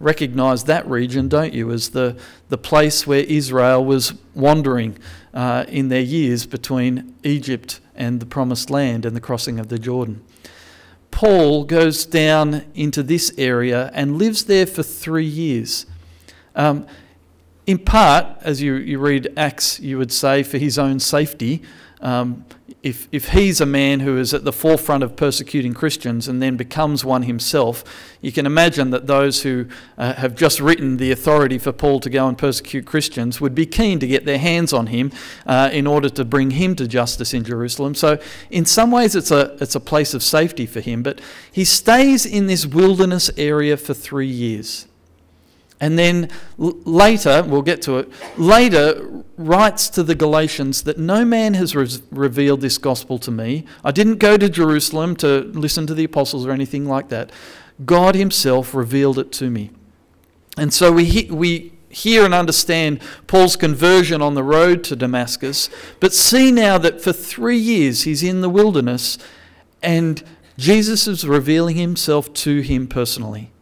recognize 0.00 0.64
that 0.64 0.86
region, 0.88 1.28
don't 1.28 1.52
you, 1.52 1.70
as 1.70 1.90
the, 1.90 2.16
the 2.48 2.58
place 2.58 3.06
where 3.06 3.20
Israel 3.20 3.84
was 3.84 4.14
wandering 4.34 4.98
uh, 5.34 5.64
in 5.68 5.88
their 5.88 6.00
years 6.00 6.46
between 6.46 7.14
Egypt 7.24 7.80
and 7.94 8.20
the 8.20 8.26
Promised 8.26 8.70
Land 8.70 9.04
and 9.04 9.14
the 9.16 9.20
crossing 9.20 9.58
of 9.58 9.68
the 9.68 9.78
Jordan. 9.78 10.24
Paul 11.10 11.64
goes 11.64 12.06
down 12.06 12.64
into 12.74 13.02
this 13.02 13.32
area 13.36 13.90
and 13.92 14.18
lives 14.18 14.44
there 14.44 14.66
for 14.66 14.82
three 14.82 15.24
years. 15.24 15.86
Um, 16.58 16.86
in 17.66 17.78
part, 17.78 18.26
as 18.42 18.60
you, 18.60 18.74
you 18.74 18.98
read 18.98 19.32
Acts, 19.36 19.78
you 19.78 19.96
would 19.96 20.12
say 20.12 20.42
for 20.42 20.58
his 20.58 20.78
own 20.78 21.00
safety, 21.00 21.62
um, 22.00 22.44
if, 22.82 23.08
if 23.10 23.30
he's 23.30 23.60
a 23.60 23.66
man 23.66 24.00
who 24.00 24.16
is 24.18 24.32
at 24.32 24.44
the 24.44 24.52
forefront 24.52 25.02
of 25.02 25.16
persecuting 25.16 25.74
Christians 25.74 26.28
and 26.28 26.40
then 26.40 26.56
becomes 26.56 27.04
one 27.04 27.24
himself, 27.24 27.84
you 28.20 28.30
can 28.32 28.46
imagine 28.46 28.90
that 28.90 29.06
those 29.06 29.42
who 29.42 29.66
uh, 29.98 30.14
have 30.14 30.34
just 30.36 30.60
written 30.60 30.96
the 30.96 31.10
authority 31.10 31.58
for 31.58 31.72
Paul 31.72 32.00
to 32.00 32.10
go 32.10 32.28
and 32.28 32.38
persecute 32.38 32.86
Christians 32.86 33.40
would 33.40 33.54
be 33.54 33.66
keen 33.66 33.98
to 33.98 34.06
get 34.06 34.24
their 34.24 34.38
hands 34.38 34.72
on 34.72 34.88
him 34.88 35.12
uh, 35.44 35.70
in 35.72 35.86
order 35.86 36.08
to 36.08 36.24
bring 36.24 36.52
him 36.52 36.76
to 36.76 36.86
justice 36.86 37.34
in 37.34 37.44
Jerusalem. 37.44 37.94
So, 37.94 38.18
in 38.48 38.64
some 38.64 38.90
ways, 38.90 39.16
it's 39.16 39.30
a, 39.30 39.56
it's 39.60 39.74
a 39.74 39.80
place 39.80 40.14
of 40.14 40.22
safety 40.22 40.66
for 40.66 40.80
him, 40.80 41.02
but 41.02 41.20
he 41.50 41.64
stays 41.64 42.24
in 42.24 42.46
this 42.46 42.64
wilderness 42.64 43.30
area 43.36 43.76
for 43.76 43.92
three 43.92 44.26
years. 44.26 44.86
And 45.80 45.98
then 45.98 46.28
later, 46.58 47.42
we'll 47.46 47.62
get 47.62 47.82
to 47.82 47.98
it, 47.98 48.10
later 48.36 49.22
writes 49.36 49.88
to 49.90 50.02
the 50.02 50.16
Galatians 50.16 50.82
that 50.82 50.98
no 50.98 51.24
man 51.24 51.54
has 51.54 51.76
re- 51.76 51.88
revealed 52.10 52.60
this 52.60 52.78
gospel 52.78 53.18
to 53.20 53.30
me. 53.30 53.64
I 53.84 53.92
didn't 53.92 54.16
go 54.16 54.36
to 54.36 54.48
Jerusalem 54.48 55.14
to 55.16 55.42
listen 55.54 55.86
to 55.86 55.94
the 55.94 56.02
apostles 56.04 56.44
or 56.46 56.50
anything 56.50 56.86
like 56.86 57.10
that. 57.10 57.30
God 57.84 58.16
Himself 58.16 58.74
revealed 58.74 59.18
it 59.20 59.30
to 59.32 59.50
me. 59.50 59.70
And 60.56 60.74
so 60.74 60.90
we, 60.90 61.04
he- 61.04 61.30
we 61.30 61.72
hear 61.88 62.24
and 62.24 62.34
understand 62.34 63.00
Paul's 63.28 63.54
conversion 63.54 64.20
on 64.20 64.34
the 64.34 64.42
road 64.42 64.82
to 64.84 64.96
Damascus, 64.96 65.70
but 66.00 66.12
see 66.12 66.50
now 66.50 66.76
that 66.78 67.00
for 67.00 67.12
three 67.12 67.56
years 67.56 68.02
he's 68.02 68.22
in 68.24 68.40
the 68.40 68.50
wilderness 68.50 69.16
and 69.82 70.22
Jesus 70.58 71.06
is 71.06 71.26
revealing 71.26 71.76
Himself 71.76 72.32
to 72.34 72.60
him 72.60 72.88
personally 72.88 73.52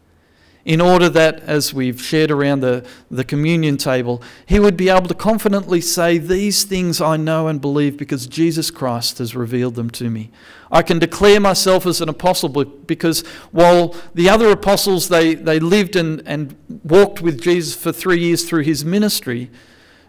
in 0.67 0.81
order 0.81 1.09
that, 1.09 1.39
as 1.45 1.73
we've 1.73 2.03
shared 2.03 2.29
around 2.29 2.59
the, 2.59 2.85
the 3.09 3.23
communion 3.23 3.77
table, 3.77 4.21
he 4.47 4.59
would 4.59 4.77
be 4.77 4.89
able 4.89 5.07
to 5.07 5.15
confidently 5.15 5.81
say, 5.81 6.19
These 6.19 6.65
things 6.65 7.01
I 7.01 7.17
know 7.17 7.47
and 7.47 7.61
believe 7.61 7.97
because 7.97 8.27
Jesus 8.27 8.73
Christ 8.73 9.19
has 9.19 9.37
revealed 9.37 9.77
them 9.77 9.91
to 9.91 10.11
me. 10.11 10.33
I 10.73 10.83
can 10.83 10.99
declare 10.99 11.39
myself 11.39 11.87
as 11.87 12.01
an 12.01 12.09
apostle 12.09 12.49
because 12.49 13.21
while 13.53 13.95
the 14.13 14.29
other 14.29 14.51
apostles 14.51 15.09
they, 15.09 15.37
they 15.37 15.61
lived 15.61 15.95
and, 15.95 16.21
and 16.27 16.57
walked 16.83 17.23
with 17.23 17.41
Jesus 17.41 17.77
for 17.77 17.93
three 17.93 18.19
years 18.19 18.47
through 18.47 18.65
his 18.65 18.85
ministry, 18.85 19.53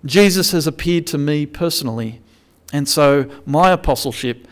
Jesus 0.06 0.54
has 0.54 0.66
appeared 0.66 1.06
to 1.08 1.20
me 1.20 1.46
personally. 1.46 2.20
And 2.74 2.90
so 2.90 3.30
my 3.46 3.70
apostleship 3.70 4.48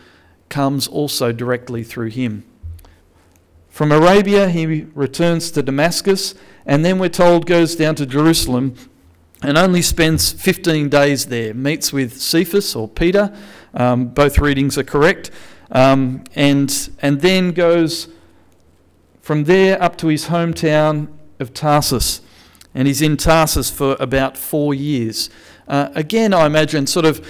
comes 0.50 0.86
also 0.86 1.32
directly 1.32 1.82
through 1.82 2.10
him. 2.10 2.44
From 3.76 3.92
Arabia, 3.92 4.48
he 4.48 4.86
returns 4.94 5.50
to 5.50 5.62
Damascus, 5.62 6.34
and 6.64 6.82
then 6.82 6.98
we're 6.98 7.10
told 7.10 7.44
goes 7.44 7.76
down 7.76 7.94
to 7.96 8.06
Jerusalem 8.06 8.74
and 9.42 9.58
only 9.58 9.82
spends 9.82 10.32
15 10.32 10.88
days 10.88 11.26
there. 11.26 11.52
Meets 11.52 11.92
with 11.92 12.18
Cephas 12.18 12.74
or 12.74 12.88
Peter, 12.88 13.36
um, 13.74 14.06
both 14.06 14.38
readings 14.38 14.78
are 14.78 14.82
correct, 14.82 15.30
um, 15.72 16.24
and, 16.34 16.88
and 17.02 17.20
then 17.20 17.50
goes 17.50 18.08
from 19.20 19.44
there 19.44 19.82
up 19.82 19.98
to 19.98 20.06
his 20.06 20.28
hometown 20.28 21.08
of 21.38 21.52
Tarsus. 21.52 22.22
And 22.74 22.88
he's 22.88 23.02
in 23.02 23.18
Tarsus 23.18 23.70
for 23.70 23.94
about 24.00 24.38
four 24.38 24.72
years. 24.72 25.28
Uh, 25.68 25.90
again, 25.94 26.32
I 26.32 26.46
imagine 26.46 26.86
sort 26.86 27.04
of 27.04 27.20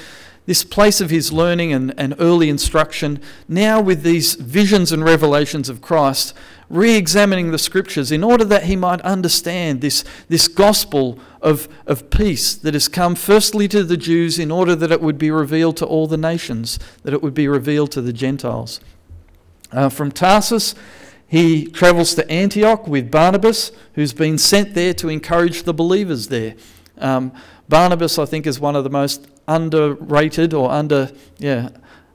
this 0.46 0.64
place 0.64 1.00
of 1.00 1.10
his 1.10 1.32
learning 1.32 1.72
and, 1.72 1.92
and 1.98 2.14
early 2.18 2.48
instruction, 2.48 3.20
now 3.48 3.80
with 3.80 4.02
these 4.02 4.36
visions 4.36 4.92
and 4.92 5.04
revelations 5.04 5.68
of 5.68 5.82
Christ, 5.82 6.32
re 6.68 6.94
examining 6.96 7.50
the 7.50 7.58
scriptures 7.58 8.10
in 8.10 8.24
order 8.24 8.44
that 8.44 8.64
he 8.64 8.76
might 8.76 9.00
understand 9.02 9.80
this, 9.80 10.04
this 10.28 10.48
gospel 10.48 11.18
of, 11.42 11.68
of 11.86 12.10
peace 12.10 12.54
that 12.54 12.74
has 12.74 12.88
come 12.88 13.14
firstly 13.14 13.68
to 13.68 13.84
the 13.84 13.96
Jews 13.96 14.38
in 14.38 14.50
order 14.50 14.74
that 14.76 14.90
it 14.90 15.00
would 15.00 15.18
be 15.18 15.30
revealed 15.30 15.76
to 15.78 15.86
all 15.86 16.06
the 16.06 16.16
nations, 16.16 16.78
that 17.02 17.12
it 17.12 17.22
would 17.22 17.34
be 17.34 17.48
revealed 17.48 17.92
to 17.92 18.00
the 18.00 18.12
Gentiles. 18.12 18.80
Uh, 19.72 19.88
from 19.88 20.10
Tarsus, 20.10 20.74
he 21.28 21.66
travels 21.66 22.14
to 22.14 22.30
Antioch 22.30 22.86
with 22.86 23.10
Barnabas, 23.10 23.72
who's 23.94 24.12
been 24.12 24.38
sent 24.38 24.74
there 24.74 24.94
to 24.94 25.08
encourage 25.08 25.64
the 25.64 25.74
believers 25.74 26.28
there. 26.28 26.54
Um, 26.98 27.32
Barnabas, 27.68 28.18
I 28.18 28.26
think, 28.26 28.46
is 28.46 28.60
one 28.60 28.76
of 28.76 28.84
the 28.84 28.90
most 28.90 29.26
underrated 29.48 30.52
or 30.54 30.70
under, 30.70 31.10
yeah, 31.38 31.70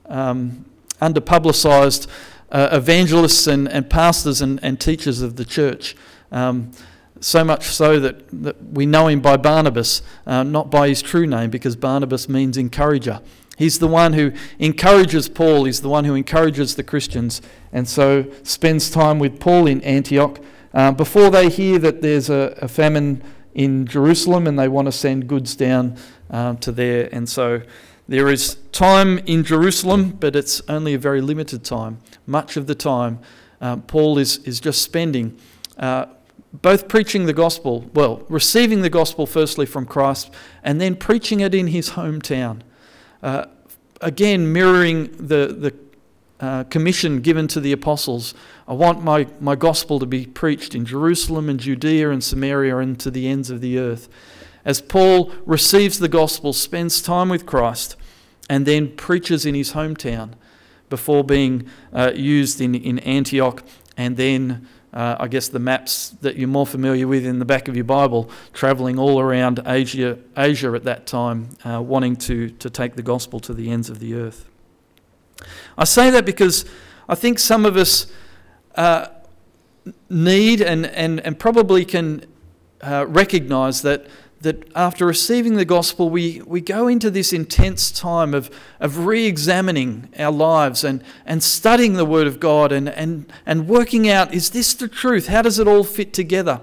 um, 0.08 0.66
under 1.00 1.22
publicized 1.22 2.10
uh, 2.52 2.70
evangelists 2.72 3.48
and, 3.48 3.68
and 3.70 3.90
pastors 3.90 4.42
and, 4.42 4.60
and 4.64 4.80
teachers 4.80 5.22
of 5.22 5.36
the 5.36 5.46
church. 5.46 5.96
Um, 6.32 6.72
so 7.20 7.44
much 7.44 7.66
so 7.66 8.00
that, 8.00 8.28
that 8.44 8.62
we 8.72 8.86
know 8.86 9.08
him 9.08 9.22
by 9.22 9.38
Barnabas, 9.38 10.02
uh, 10.26 10.44
not 10.44 10.72
by 10.72 10.90
his 10.90 11.02
true 11.02 11.28
name, 11.28 11.50
because 11.50 11.76
Barnabas 11.76 12.28
means 12.28 12.58
encourager. 12.58 13.22
He's 13.58 13.78
the 13.78 13.88
one 13.88 14.14
who 14.14 14.32
encourages 14.58 15.30
Paul, 15.30 15.66
he's 15.66 15.82
the 15.82 15.90
one 15.90 16.06
who 16.06 16.16
encourages 16.16 16.76
the 16.76 16.84
Christians, 16.84 17.42
and 17.72 17.88
so 17.88 18.26
spends 18.42 18.90
time 18.90 19.20
with 19.20 19.40
Paul 19.40 19.68
in 19.68 19.82
Antioch. 19.82 20.40
Uh, 20.74 20.92
before 20.92 21.30
they 21.30 21.48
hear 21.50 21.78
that 21.78 22.02
there's 22.02 22.30
a, 22.30 22.58
a 22.60 22.68
famine 22.68 23.22
in 23.54 23.86
Jerusalem 23.86 24.48
and 24.48 24.58
they 24.58 24.68
want 24.68 24.88
to 24.88 24.92
send 24.92 25.28
goods 25.28 25.56
down 25.56 25.98
um, 26.32 26.58
to 26.58 26.72
there. 26.72 27.10
And 27.12 27.30
so 27.30 27.62
there 28.08 28.30
is 28.30 28.56
time 28.72 29.20
in 29.20 29.44
Jerusalem, 29.44 30.12
but 30.20 30.36
it's 30.36 30.62
only 30.68 30.94
a 30.94 31.00
very 31.00 31.22
limited 31.22 31.64
time. 31.64 32.00
Much 32.26 32.58
of 32.58 32.66
the 32.66 32.76
time, 32.76 33.20
um, 33.62 33.84
Paul 33.84 34.18
is, 34.18 34.40
is 34.40 34.60
just 34.60 34.82
spending 34.82 35.38
uh, 35.78 36.08
both 36.54 36.88
preaching 36.88 37.26
the 37.26 37.34
gospel, 37.34 37.90
well, 37.94 38.26
receiving 38.28 38.82
the 38.82 38.90
gospel 38.90 39.26
firstly 39.26 39.66
from 39.66 39.86
Christ, 39.86 40.34
and 40.64 40.82
then 40.82 40.96
preaching 40.96 41.40
it 41.40 41.56
in 41.56 41.68
his 41.68 41.92
hometown. 41.92 42.62
Uh, 43.24 43.46
again, 44.02 44.52
mirroring 44.52 45.12
the, 45.16 45.56
the 45.58 45.74
uh, 46.46 46.64
commission 46.66 47.22
given 47.22 47.48
to 47.48 47.60
the 47.60 47.72
apostles. 47.72 48.34
I 48.68 48.74
want 48.74 49.04
my, 49.04 49.28
my 49.40 49.56
gospel 49.56 50.00
to 50.00 50.06
be 50.06 50.26
preached 50.26 50.74
in 50.76 50.86
Jerusalem 50.86 51.50
and 51.50 51.60
Judea 51.60 52.10
and 52.10 52.24
Samaria 52.24 52.78
and 52.78 53.00
to 53.00 53.12
the 53.12 53.28
ends 53.28 53.50
of 53.50 53.62
the 53.62 53.78
earth. 53.78 54.10
As 54.64 54.82
Paul 54.82 55.32
receives 55.46 56.00
the 56.00 56.08
gospel, 56.08 56.54
spends 56.54 57.02
time 57.02 57.30
with 57.30 57.46
Christ, 57.46 57.96
and 58.50 58.66
then 58.66 58.96
preaches 58.96 59.46
in 59.46 59.56
his 59.56 59.74
hometown 59.74 60.34
before 60.90 61.24
being 61.24 61.68
uh, 61.94 62.12
used 62.14 62.60
in, 62.62 62.76
in 62.76 63.00
Antioch 63.00 63.64
and 63.98 64.18
then 64.18 64.68
uh, 64.94 65.16
I 65.20 65.28
guess 65.28 65.48
the 65.48 65.60
maps 65.60 66.10
that 66.22 66.36
you're 66.36 66.50
more 66.50 66.68
familiar 66.68 67.08
with 67.08 67.26
in 67.26 67.40
the 67.40 67.46
back 67.46 67.68
of 67.68 67.76
your 67.76 67.86
Bible, 67.86 68.30
traveling 68.52 69.00
all 69.00 69.20
around 69.20 69.62
Asia, 69.66 70.18
Asia 70.36 70.74
at 70.74 70.84
that 70.84 71.06
time, 71.06 71.50
uh, 71.64 71.82
wanting 71.82 72.18
to, 72.18 72.50
to 72.50 72.70
take 72.70 72.96
the 72.96 73.02
gospel 73.02 73.40
to 73.42 73.54
the 73.54 73.72
ends 73.72 73.90
of 73.90 74.00
the 74.00 74.16
earth. 74.16 74.50
I 75.78 75.86
say 75.86 76.10
that 76.10 76.26
because 76.26 76.66
I 77.08 77.16
think 77.16 77.40
some 77.40 77.66
of 77.66 77.78
us 77.78 78.08
uh, 78.76 79.08
need 80.10 80.62
and, 80.62 80.86
and, 80.88 81.22
and 81.22 81.40
probably 81.40 81.86
can 81.86 82.26
uh, 82.82 83.06
recognize 83.08 83.82
that 83.84 84.08
that 84.42 84.68
after 84.76 85.06
receiving 85.06 85.56
the 85.56 85.66
gospel, 85.66 86.10
we, 86.10 86.42
we 86.46 86.62
go 86.62 86.88
into 86.88 87.12
this 87.12 87.32
intense 87.32 87.92
time 87.92 88.34
of, 88.34 88.50
of 88.80 89.06
re 89.06 89.26
examining 89.26 90.10
our 90.18 90.32
lives 90.32 90.84
and, 90.84 91.04
and 91.26 91.44
studying 91.44 91.94
the 91.94 92.06
Word 92.06 92.28
of 92.28 92.40
God 92.40 92.72
and, 92.72 92.90
and, 92.90 93.32
and 93.46 93.68
working 93.68 94.10
out 94.10 94.34
is 94.34 94.50
this 94.50 94.74
the 94.74 94.88
truth? 94.88 95.28
How 95.28 95.42
does 95.42 95.60
it 95.60 95.68
all 95.68 95.84
fit 95.84 96.14
together? 96.14 96.62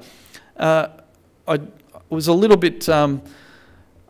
Uh, 0.56 0.88
I 1.46 1.60
was 2.10 2.26
a 2.26 2.32
little 2.32 2.56
bit, 2.56 2.88
um, 2.88 3.22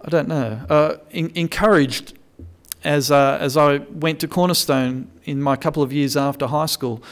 I 0.03 0.09
don't 0.09 0.29
know, 0.29 0.65
uh, 0.71 0.97
in, 1.11 1.31
encouraged 1.35 2.15
as, 2.85 3.11
uh, 3.11 3.39
as 3.41 3.57
I 3.57 3.79
went 3.79 4.21
to 4.21 4.29
Cornerstone 4.29 5.11
in 5.25 5.43
my 5.43 5.57
couple 5.57 5.83
of 5.83 5.93
years 5.93 6.17
after 6.17 6.47
high 6.47 6.67
school. 6.67 7.03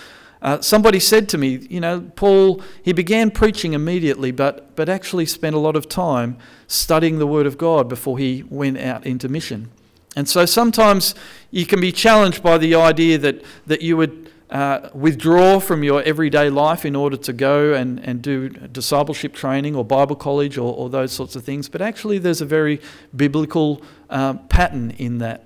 Uh, 0.42 0.60
somebody 0.60 1.00
said 1.00 1.28
to 1.30 1.38
me, 1.38 1.66
you 1.70 1.80
know, 1.80 2.10
Paul, 2.14 2.62
he 2.82 2.92
began 2.92 3.30
preaching 3.30 3.72
immediately, 3.72 4.30
but, 4.30 4.76
but 4.76 4.88
actually 4.88 5.26
spent 5.26 5.56
a 5.56 5.58
lot 5.58 5.76
of 5.76 5.88
time 5.88 6.36
studying 6.66 7.18
the 7.18 7.26
Word 7.26 7.46
of 7.46 7.56
God 7.56 7.88
before 7.88 8.18
he 8.18 8.44
went 8.48 8.78
out 8.78 9.06
into 9.06 9.28
mission. 9.28 9.70
And 10.14 10.28
so 10.28 10.46
sometimes 10.46 11.14
you 11.50 11.66
can 11.66 11.80
be 11.80 11.92
challenged 11.92 12.42
by 12.42 12.58
the 12.58 12.74
idea 12.74 13.18
that, 13.18 13.42
that 13.66 13.82
you 13.82 13.96
would 13.96 14.30
uh, 14.50 14.88
withdraw 14.94 15.58
from 15.58 15.82
your 15.82 16.02
everyday 16.04 16.48
life 16.48 16.84
in 16.84 16.94
order 16.94 17.16
to 17.16 17.32
go 17.32 17.74
and, 17.74 17.98
and 18.00 18.22
do 18.22 18.48
discipleship 18.48 19.34
training 19.34 19.74
or 19.74 19.84
Bible 19.84 20.16
college 20.16 20.56
or, 20.56 20.72
or 20.72 20.88
those 20.88 21.12
sorts 21.12 21.34
of 21.36 21.44
things. 21.44 21.68
But 21.68 21.82
actually, 21.82 22.18
there's 22.18 22.40
a 22.40 22.46
very 22.46 22.80
biblical 23.14 23.82
uh, 24.08 24.34
pattern 24.34 24.92
in 24.92 25.18
that. 25.18 25.44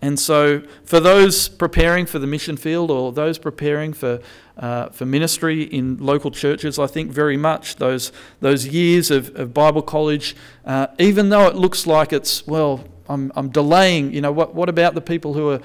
And 0.00 0.18
so, 0.18 0.62
for 0.84 1.00
those 1.00 1.48
preparing 1.48 2.06
for 2.06 2.20
the 2.20 2.26
mission 2.26 2.56
field 2.56 2.90
or 2.90 3.12
those 3.12 3.36
preparing 3.36 3.92
for, 3.92 4.20
uh, 4.56 4.90
for 4.90 5.04
ministry 5.04 5.62
in 5.62 5.96
local 5.98 6.30
churches, 6.30 6.78
I 6.78 6.86
think 6.86 7.10
very 7.10 7.36
much 7.36 7.76
those, 7.76 8.12
those 8.40 8.66
years 8.68 9.10
of, 9.10 9.34
of 9.34 9.52
Bible 9.52 9.82
college, 9.82 10.36
uh, 10.64 10.86
even 11.00 11.30
though 11.30 11.48
it 11.48 11.56
looks 11.56 11.84
like 11.84 12.12
it's, 12.12 12.46
well, 12.46 12.84
I'm, 13.08 13.32
I'm 13.34 13.48
delaying, 13.48 14.12
you 14.12 14.20
know, 14.20 14.30
what, 14.30 14.54
what 14.54 14.68
about 14.68 14.94
the 14.94 15.00
people 15.00 15.34
who 15.34 15.50
are, 15.50 15.60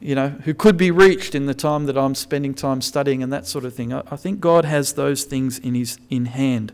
you 0.00 0.16
know, 0.16 0.30
who 0.30 0.52
could 0.52 0.76
be 0.76 0.90
reached 0.90 1.36
in 1.36 1.46
the 1.46 1.54
time 1.54 1.86
that 1.86 1.96
I'm 1.96 2.16
spending 2.16 2.54
time 2.54 2.80
studying 2.80 3.22
and 3.22 3.32
that 3.32 3.46
sort 3.46 3.64
of 3.64 3.74
thing? 3.74 3.92
I, 3.92 4.02
I 4.10 4.16
think 4.16 4.40
God 4.40 4.64
has 4.64 4.94
those 4.94 5.22
things 5.22 5.60
in, 5.60 5.76
his, 5.76 5.98
in 6.10 6.26
hand. 6.26 6.72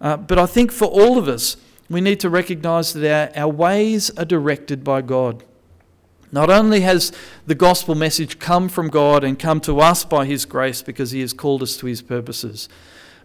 Uh, 0.00 0.16
but 0.16 0.36
I 0.36 0.46
think 0.46 0.72
for 0.72 0.86
all 0.86 1.16
of 1.16 1.28
us, 1.28 1.56
we 1.88 2.00
need 2.00 2.18
to 2.20 2.28
recognize 2.28 2.92
that 2.92 3.36
our, 3.36 3.44
our 3.44 3.52
ways 3.52 4.10
are 4.18 4.24
directed 4.24 4.82
by 4.82 5.02
God. 5.02 5.44
Not 6.30 6.50
only 6.50 6.80
has 6.80 7.12
the 7.46 7.54
gospel 7.54 7.94
message 7.94 8.38
come 8.38 8.68
from 8.68 8.88
God 8.88 9.24
and 9.24 9.38
come 9.38 9.60
to 9.62 9.80
us 9.80 10.04
by 10.04 10.26
His 10.26 10.44
grace 10.44 10.82
because 10.82 11.10
He 11.10 11.20
has 11.20 11.32
called 11.32 11.62
us 11.62 11.76
to 11.78 11.86
His 11.86 12.02
purposes, 12.02 12.68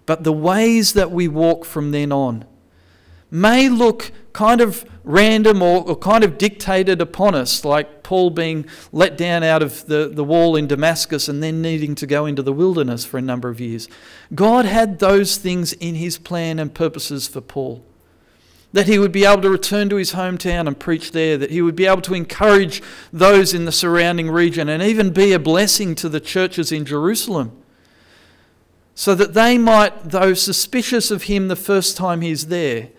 but 0.06 0.24
the 0.24 0.34
ways 0.34 0.94
that 0.94 1.12
we 1.12 1.28
walk 1.28 1.66
from 1.66 1.92
then 1.92 2.12
on 2.12 2.46
may 3.30 3.68
look 3.68 4.12
kind 4.32 4.62
of 4.62 4.86
random 5.04 5.62
or, 5.62 5.84
or, 5.84 5.96
kind 5.96 6.24
of 6.24 6.38
dictated 6.38 7.02
upon 7.02 7.36
us, 7.36 7.66
like 7.66 8.04
Paul 8.04 8.30
being 8.30 8.66
let 8.92 9.18
down 9.18 9.44
out 9.44 9.62
of 9.62 9.86
the, 9.88 10.08
the 10.08 10.24
wall 10.24 10.56
in 10.56 10.68
Damascus 10.68 11.28
and 11.28 11.42
then 11.42 11.62
needing 11.62 11.96
to 11.96 12.08
go 12.08 12.26
into 12.26 12.42
the 12.42 12.54
wilderness 12.54 13.04
for 13.04 13.18
a 13.18 13.22
number 13.22 13.50
of 13.50 13.60
years. 13.60 13.88
God 14.34 14.66
had 14.66 15.00
those 15.00 15.38
things 15.38 15.74
in 15.74 15.96
His 15.96 16.18
plan 16.18 16.60
and 16.60 16.74
purposes 16.74 17.28
for 17.28 17.42
Paul 17.42 17.84
that 18.74 18.88
he 18.88 18.98
would 18.98 19.12
be 19.12 19.24
able 19.24 19.42
to 19.44 19.50
return 19.50 19.88
to 19.88 19.96
his 19.96 20.14
hometown 20.14 20.68
and 20.68 20.80
preach 20.80 21.12
there, 21.12 21.38
that 21.38 21.52
he 21.52 21.62
would 21.62 21.76
be 21.76 21.86
able 21.86 22.02
to 22.02 22.16
encourage 22.16 22.82
those 23.14 23.54
in 23.54 23.66
the 23.66 23.72
surrounding 23.72 24.30
region 24.30 24.68
and 24.68 24.82
even 24.82 25.12
be 25.12 25.32
a 25.32 25.40
blessing 25.40 25.94
to 25.94 26.10
the 26.10 26.20
churches 26.20 26.72
in 26.72 26.84
Jerusalem. 26.84 27.52
So 28.96 29.14
that 29.16 29.36
they 29.36 29.58
might, 29.60 30.10
though 30.10 30.34
suspicious 30.34 31.12
of 31.12 31.24
him 31.24 31.48
the 31.48 31.56
first 31.56 31.96
time 31.96 32.22
he's 32.22 32.48
there, 32.48 32.90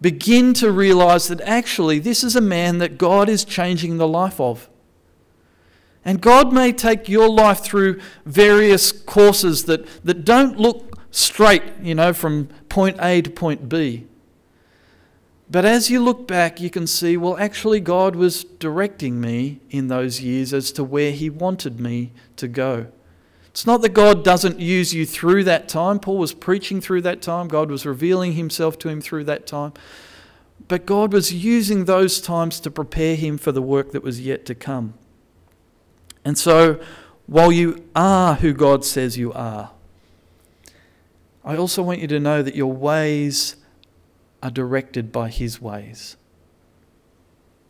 begin 0.00 0.54
to 0.54 0.72
realize 0.72 1.28
that 1.28 1.40
actually 1.42 1.98
this 1.98 2.24
is 2.24 2.34
a 2.34 2.40
man 2.40 2.78
that 2.78 2.98
God 2.98 3.28
is 3.28 3.44
changing 3.44 3.98
the 3.98 4.08
life 4.08 4.40
of. 4.40 4.70
And 6.02 6.20
God 6.20 6.52
may 6.52 6.72
take 6.72 7.08
your 7.08 7.28
life 7.28 7.60
through 7.60 8.00
various 8.24 8.90
courses 8.90 9.64
that, 9.64 9.86
that 10.04 10.24
don't 10.24 10.58
look 10.58 10.98
straight, 11.10 11.62
you 11.82 11.94
know, 11.94 12.12
from 12.12 12.48
point 12.68 12.98
A 13.00 13.22
to 13.22 13.30
point 13.30 13.68
B. 13.68 14.06
But 15.54 15.64
as 15.64 15.88
you 15.88 16.02
look 16.02 16.26
back, 16.26 16.60
you 16.60 16.68
can 16.68 16.84
see, 16.88 17.16
well, 17.16 17.36
actually, 17.36 17.78
God 17.78 18.16
was 18.16 18.42
directing 18.42 19.20
me 19.20 19.60
in 19.70 19.86
those 19.86 20.20
years 20.20 20.52
as 20.52 20.72
to 20.72 20.82
where 20.82 21.12
He 21.12 21.30
wanted 21.30 21.78
me 21.78 22.10
to 22.38 22.48
go. 22.48 22.88
It's 23.50 23.64
not 23.64 23.80
that 23.82 23.90
God 23.90 24.24
doesn't 24.24 24.58
use 24.58 24.92
you 24.92 25.06
through 25.06 25.44
that 25.44 25.68
time. 25.68 26.00
Paul 26.00 26.18
was 26.18 26.34
preaching 26.34 26.80
through 26.80 27.02
that 27.02 27.22
time, 27.22 27.46
God 27.46 27.70
was 27.70 27.86
revealing 27.86 28.32
Himself 28.32 28.80
to 28.80 28.88
him 28.88 29.00
through 29.00 29.22
that 29.26 29.46
time. 29.46 29.72
But 30.66 30.86
God 30.86 31.12
was 31.12 31.32
using 31.32 31.84
those 31.84 32.20
times 32.20 32.58
to 32.58 32.68
prepare 32.68 33.14
him 33.14 33.38
for 33.38 33.52
the 33.52 33.62
work 33.62 33.92
that 33.92 34.02
was 34.02 34.20
yet 34.20 34.44
to 34.46 34.56
come. 34.56 34.94
And 36.24 36.36
so, 36.36 36.80
while 37.26 37.52
you 37.52 37.88
are 37.94 38.34
who 38.34 38.54
God 38.54 38.84
says 38.84 39.16
you 39.16 39.32
are, 39.32 39.70
I 41.44 41.56
also 41.56 41.80
want 41.80 42.00
you 42.00 42.08
to 42.08 42.18
know 42.18 42.42
that 42.42 42.56
your 42.56 42.72
ways 42.72 43.54
are 44.44 44.50
directed 44.50 45.10
by 45.10 45.30
His 45.30 45.60
ways. 45.60 46.16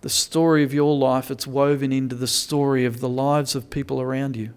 The 0.00 0.10
story 0.10 0.64
of 0.64 0.74
your 0.74 0.94
life, 0.94 1.30
it's 1.30 1.46
woven 1.46 1.92
into 1.92 2.16
the 2.16 2.26
story 2.26 2.84
of 2.84 3.00
the 3.00 3.08
lives 3.08 3.54
of 3.54 3.70
people 3.70 4.02
around 4.02 4.36
you. 4.36 4.52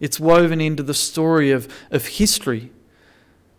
It's 0.00 0.18
woven 0.18 0.60
into 0.60 0.82
the 0.82 0.94
story 0.94 1.50
of, 1.50 1.72
of 1.90 2.06
history. 2.06 2.72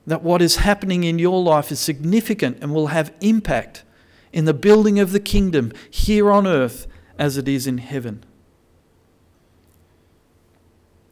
That 0.05 0.23
what 0.23 0.41
is 0.41 0.57
happening 0.57 1.03
in 1.03 1.19
your 1.19 1.41
life 1.41 1.71
is 1.71 1.79
significant 1.79 2.57
and 2.61 2.73
will 2.73 2.87
have 2.87 3.13
impact 3.21 3.83
in 4.33 4.45
the 4.45 4.53
building 4.53 4.99
of 4.99 5.11
the 5.11 5.19
kingdom 5.19 5.71
here 5.89 6.31
on 6.31 6.47
earth 6.47 6.87
as 7.19 7.37
it 7.37 7.47
is 7.47 7.67
in 7.67 7.77
heaven. 7.77 8.23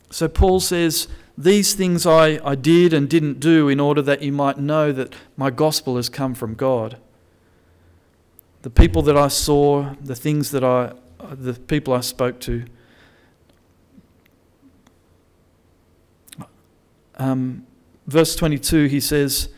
So 0.09 0.27
Paul 0.27 0.59
says, 0.59 1.07
these 1.37 1.73
things 1.73 2.05
I, 2.05 2.39
I 2.45 2.55
did 2.55 2.93
and 2.93 3.09
didn't 3.09 3.39
do 3.39 3.67
in 3.67 3.79
order 3.79 4.01
that 4.01 4.21
you 4.21 4.31
might 4.31 4.57
know 4.57 4.91
that 4.91 5.13
my 5.35 5.49
gospel 5.49 5.97
has 5.97 6.07
come 6.07 6.33
from 6.33 6.55
God. 6.55 6.97
The 8.61 8.69
people 8.69 9.01
that 9.03 9.17
I 9.17 9.27
saw, 9.27 9.93
the 10.01 10.15
things 10.15 10.51
that 10.51 10.63
I, 10.63 10.93
the 11.19 11.53
people 11.53 11.93
I 11.93 12.01
spoke 12.01 12.39
to. 12.41 12.65
Um, 17.17 17.65
verse 18.07 18.35
22, 18.35 18.85
he 18.85 18.99
says, 18.99 19.49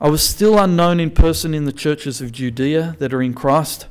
I 0.00 0.08
was 0.08 0.26
still 0.26 0.58
unknown 0.58 1.00
in 1.00 1.10
person 1.10 1.54
in 1.54 1.64
the 1.64 1.72
churches 1.72 2.20
of 2.20 2.32
Judea 2.32 2.96
that 2.98 3.14
are 3.14 3.22
in 3.22 3.32
Christ. 3.32 3.86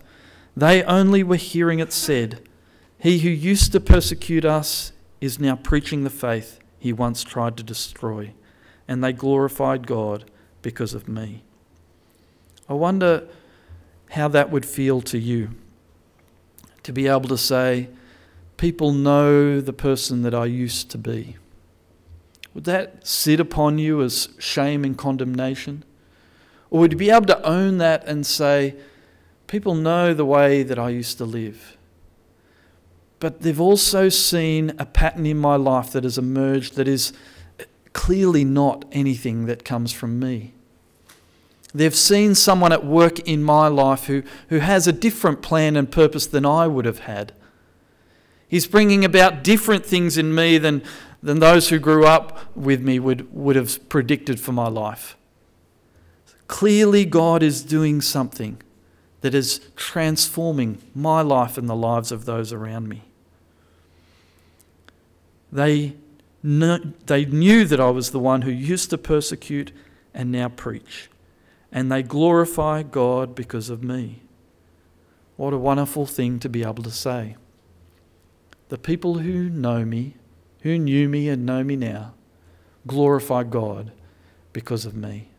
They 0.57 0.83
only 0.83 1.23
were 1.23 1.35
hearing 1.35 1.79
it 1.79 1.93
said, 1.93 2.47
He 2.99 3.19
who 3.19 3.29
used 3.29 3.71
to 3.71 3.79
persecute 3.79 4.45
us 4.45 4.91
is 5.21 5.39
now 5.39 5.55
preaching 5.55 6.03
the 6.03 6.09
faith 6.09 6.59
he 6.85 6.93
once 6.93 7.23
tried 7.23 7.57
to 7.57 7.63
destroy, 7.63 8.31
and 8.87 9.03
they 9.03 9.11
glorified 9.11 9.87
God 9.87 10.29
because 10.61 10.93
of 10.93 11.07
me. 11.07 11.41
I 12.69 12.73
wonder 12.73 13.27
how 14.11 14.27
that 14.27 14.51
would 14.51 14.67
feel 14.67 15.01
to 15.01 15.17
you 15.17 15.49
to 16.83 16.93
be 16.93 17.07
able 17.07 17.27
to 17.29 17.39
say, 17.39 17.89
People 18.57 18.91
know 18.91 19.59
the 19.61 19.73
person 19.73 20.21
that 20.21 20.35
I 20.35 20.45
used 20.45 20.91
to 20.91 20.99
be. 20.99 21.37
Would 22.53 22.65
that 22.65 23.07
sit 23.07 23.39
upon 23.39 23.79
you 23.79 24.03
as 24.03 24.29
shame 24.37 24.85
and 24.85 24.95
condemnation? 24.95 25.83
Or 26.69 26.81
would 26.81 26.91
you 26.91 26.99
be 26.99 27.09
able 27.09 27.25
to 27.25 27.41
own 27.41 27.79
that 27.79 28.05
and 28.05 28.27
say, 28.27 28.75
People 29.47 29.73
know 29.73 30.13
the 30.13 30.23
way 30.23 30.61
that 30.61 30.77
I 30.77 30.89
used 30.89 31.17
to 31.17 31.25
live? 31.25 31.74
But 33.19 33.41
they've 33.41 33.61
also 33.61 34.09
seen 34.09 34.73
a 34.77 34.85
pattern 34.85 35.25
in 35.25 35.37
my 35.37 35.55
life 35.55 35.91
that 35.91 36.03
has 36.03 36.17
emerged 36.17 36.75
that 36.75 36.87
is 36.87 37.13
clearly 37.93 38.43
not 38.43 38.85
anything 38.91 39.45
that 39.45 39.63
comes 39.63 39.91
from 39.91 40.19
me. 40.19 40.53
They've 41.73 41.95
seen 41.95 42.35
someone 42.35 42.71
at 42.71 42.85
work 42.85 43.19
in 43.19 43.43
my 43.43 43.67
life 43.67 44.05
who, 44.05 44.23
who 44.49 44.59
has 44.59 44.87
a 44.87 44.93
different 44.93 45.41
plan 45.41 45.75
and 45.75 45.91
purpose 45.91 46.25
than 46.25 46.45
I 46.45 46.67
would 46.67 46.85
have 46.85 46.99
had. 46.99 47.33
He's 48.47 48.67
bringing 48.67 49.03
about 49.03 49.43
different 49.43 49.85
things 49.85 50.17
in 50.17 50.33
me 50.33 50.57
than, 50.57 50.83
than 51.21 51.39
those 51.39 51.69
who 51.69 51.79
grew 51.79 52.05
up 52.05 52.55
with 52.55 52.81
me 52.81 52.99
would, 52.99 53.33
would 53.33 53.55
have 53.55 53.89
predicted 53.89 54.39
for 54.39 54.51
my 54.51 54.67
life. 54.67 55.17
Clearly, 56.47 57.05
God 57.05 57.41
is 57.41 57.63
doing 57.63 58.01
something 58.01 58.61
that 59.25 59.33
is 59.33 59.59
transforming 59.75 60.77
my 60.93 61.19
life 61.19 61.57
and 61.57 61.67
the 61.67 61.75
lives 61.75 62.11
of 62.11 62.25
those 62.25 62.53
around 62.53 62.87
me. 62.87 63.01
They, 65.51 65.95
kn- 66.43 66.93
they 67.07 67.25
knew 67.25 67.65
that 67.65 67.79
I 67.79 67.89
was 67.89 68.11
the 68.11 68.19
one 68.19 68.43
who 68.43 68.51
used 68.51 68.91
to 68.91 68.99
persecute 68.99 69.71
and 70.13 70.31
now 70.31 70.49
preach, 70.49 71.09
and 71.71 71.91
they 71.91 72.03
glorify 72.03 72.83
God 72.83 73.33
because 73.33 73.71
of 73.71 73.83
me. 73.83 74.21
What 75.37 75.53
a 75.53 75.57
wonderful 75.57 76.05
thing 76.05 76.37
to 76.41 76.47
be 76.47 76.61
able 76.61 76.83
to 76.83 76.91
say. 76.91 77.35
The 78.69 78.77
people 78.77 79.15
who 79.15 79.49
know 79.49 79.83
me, 79.85 80.17
who 80.61 80.77
knew 80.77 81.09
me 81.09 81.29
and 81.29 81.47
know 81.47 81.63
me 81.63 81.75
now, 81.75 82.13
glorify 82.85 83.41
God 83.41 83.91
because 84.53 84.85
of 84.85 84.95
me. 84.95 85.29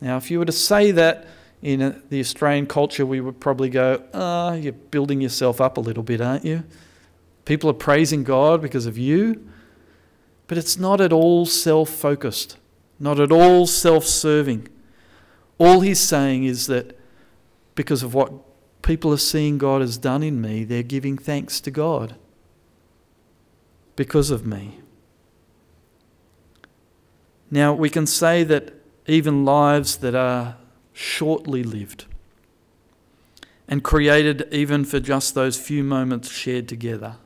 Now, 0.00 0.16
if 0.16 0.30
you 0.30 0.38
were 0.38 0.46
to 0.46 0.50
say 0.50 0.92
that 0.92 1.26
in 1.64 2.02
the 2.10 2.20
Australian 2.20 2.66
culture, 2.66 3.06
we 3.06 3.22
would 3.22 3.40
probably 3.40 3.70
go, 3.70 4.04
ah, 4.12 4.50
oh, 4.50 4.52
you're 4.52 4.74
building 4.74 5.22
yourself 5.22 5.62
up 5.62 5.78
a 5.78 5.80
little 5.80 6.02
bit, 6.02 6.20
aren't 6.20 6.44
you? 6.44 6.62
People 7.46 7.70
are 7.70 7.74
praising 7.74 8.22
God 8.22 8.60
because 8.60 8.84
of 8.84 8.98
you. 8.98 9.48
But 10.46 10.58
it's 10.58 10.76
not 10.78 11.00
at 11.00 11.10
all 11.10 11.46
self 11.46 11.88
focused, 11.88 12.58
not 13.00 13.18
at 13.18 13.32
all 13.32 13.66
self 13.66 14.04
serving. 14.04 14.68
All 15.56 15.80
he's 15.80 16.00
saying 16.00 16.44
is 16.44 16.66
that 16.66 16.98
because 17.74 18.02
of 18.02 18.12
what 18.12 18.30
people 18.82 19.10
are 19.14 19.16
seeing 19.16 19.56
God 19.56 19.80
has 19.80 19.96
done 19.96 20.22
in 20.22 20.42
me, 20.42 20.64
they're 20.64 20.82
giving 20.82 21.16
thanks 21.16 21.62
to 21.62 21.70
God 21.70 22.16
because 23.96 24.30
of 24.30 24.44
me. 24.44 24.80
Now, 27.50 27.72
we 27.72 27.88
can 27.88 28.06
say 28.06 28.44
that 28.44 28.74
even 29.06 29.46
lives 29.46 29.96
that 29.98 30.14
are 30.14 30.56
shortly 30.94 31.62
lived 31.62 32.06
and 33.68 33.82
created 33.82 34.46
even 34.50 34.84
for 34.84 35.00
just 35.00 35.34
those 35.34 35.58
few 35.58 35.84
moments 35.84 36.30
shared 36.30 36.68
together, 36.68 37.16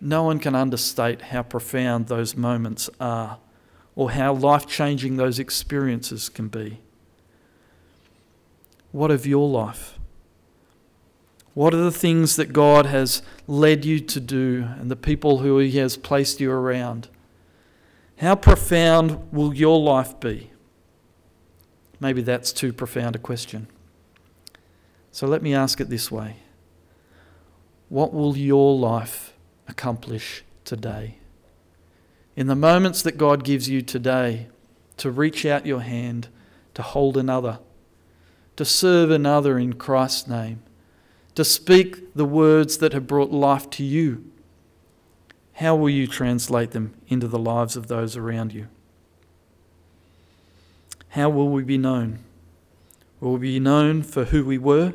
no 0.00 0.24
one 0.24 0.38
can 0.38 0.54
understate 0.54 1.22
how 1.22 1.42
profound 1.42 2.08
those 2.08 2.36
moments 2.36 2.90
are 3.00 3.38
or 3.94 4.10
how 4.10 4.34
life 4.34 4.66
changing 4.66 5.16
those 5.16 5.38
experiences 5.38 6.28
can 6.28 6.48
be. 6.48 6.80
What 8.90 9.10
of 9.10 9.26
your 9.26 9.48
life? 9.48 9.98
What 11.54 11.74
are 11.74 11.78
the 11.84 11.92
things 11.92 12.36
that 12.36 12.52
God 12.52 12.86
has 12.86 13.22
led 13.46 13.84
you 13.84 14.00
to 14.00 14.20
do 14.20 14.66
and 14.78 14.90
the 14.90 14.96
people 14.96 15.38
who 15.38 15.58
He 15.58 15.78
has 15.78 15.96
placed 15.96 16.40
you 16.40 16.50
around? 16.50 17.08
How 18.18 18.34
profound 18.34 19.32
will 19.32 19.54
your 19.54 19.78
life 19.78 20.18
be? 20.18 20.51
Maybe 22.02 22.20
that's 22.20 22.52
too 22.52 22.72
profound 22.72 23.14
a 23.14 23.20
question. 23.20 23.68
So 25.12 25.28
let 25.28 25.40
me 25.40 25.54
ask 25.54 25.80
it 25.80 25.88
this 25.88 26.10
way 26.10 26.38
What 27.88 28.12
will 28.12 28.36
your 28.36 28.76
life 28.76 29.34
accomplish 29.68 30.42
today? 30.64 31.18
In 32.34 32.48
the 32.48 32.56
moments 32.56 33.02
that 33.02 33.16
God 33.16 33.44
gives 33.44 33.68
you 33.68 33.82
today, 33.82 34.48
to 34.96 35.12
reach 35.12 35.46
out 35.46 35.64
your 35.64 35.82
hand, 35.82 36.26
to 36.74 36.82
hold 36.82 37.16
another, 37.16 37.60
to 38.56 38.64
serve 38.64 39.12
another 39.12 39.56
in 39.56 39.74
Christ's 39.74 40.26
name 40.26 40.62
to 41.34 41.44
speak 41.44 42.14
the 42.14 42.24
words 42.24 42.78
that 42.78 42.92
have 42.92 43.06
brought 43.06 43.30
life 43.30 43.70
to 43.70 43.84
you, 43.84 44.30
how 45.54 45.76
will 45.76 45.90
you 45.90 46.06
translate 46.06 46.72
them 46.72 46.94
into 47.08 47.28
the 47.28 47.38
lives 47.38 47.76
of 47.76 47.86
those 47.86 48.16
around 48.16 48.52
you? 48.52 48.68
How 51.12 51.28
will 51.28 51.50
we 51.50 51.62
be 51.62 51.76
known? 51.76 52.20
Will 53.20 53.34
we 53.34 53.40
be 53.40 53.60
known 53.60 54.02
for 54.02 54.24
who 54.24 54.46
we 54.46 54.56
were 54.56 54.94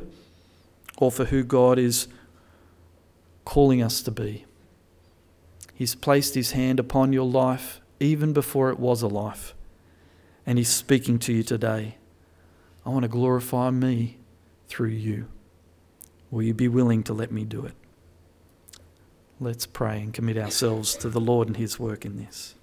or 0.96 1.12
for 1.12 1.26
who 1.26 1.44
God 1.44 1.78
is 1.78 2.08
calling 3.44 3.80
us 3.80 4.02
to 4.02 4.10
be? 4.10 4.44
He's 5.72 5.94
placed 5.94 6.34
His 6.34 6.52
hand 6.52 6.80
upon 6.80 7.12
your 7.12 7.24
life 7.24 7.80
even 8.00 8.32
before 8.32 8.70
it 8.70 8.80
was 8.80 9.00
a 9.00 9.06
life, 9.06 9.54
and 10.44 10.58
He's 10.58 10.68
speaking 10.68 11.20
to 11.20 11.32
you 11.32 11.44
today. 11.44 11.98
I 12.84 12.90
want 12.90 13.04
to 13.04 13.08
glorify 13.08 13.70
me 13.70 14.18
through 14.66 14.88
you. 14.88 15.28
Will 16.32 16.42
you 16.42 16.52
be 16.52 16.66
willing 16.66 17.04
to 17.04 17.12
let 17.12 17.30
me 17.30 17.44
do 17.44 17.64
it? 17.64 17.74
Let's 19.38 19.66
pray 19.66 20.00
and 20.00 20.12
commit 20.12 20.36
ourselves 20.36 20.96
to 20.96 21.08
the 21.08 21.20
Lord 21.20 21.46
and 21.46 21.56
His 21.56 21.78
work 21.78 22.04
in 22.04 22.16
this. 22.16 22.56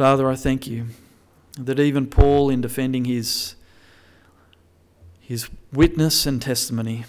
Father, 0.00 0.30
I 0.30 0.34
thank 0.34 0.66
you 0.66 0.86
that 1.58 1.78
even 1.78 2.06
Paul, 2.06 2.48
in 2.48 2.62
defending 2.62 3.04
his, 3.04 3.54
his 5.20 5.50
witness 5.74 6.24
and 6.24 6.40
testimony, 6.40 7.04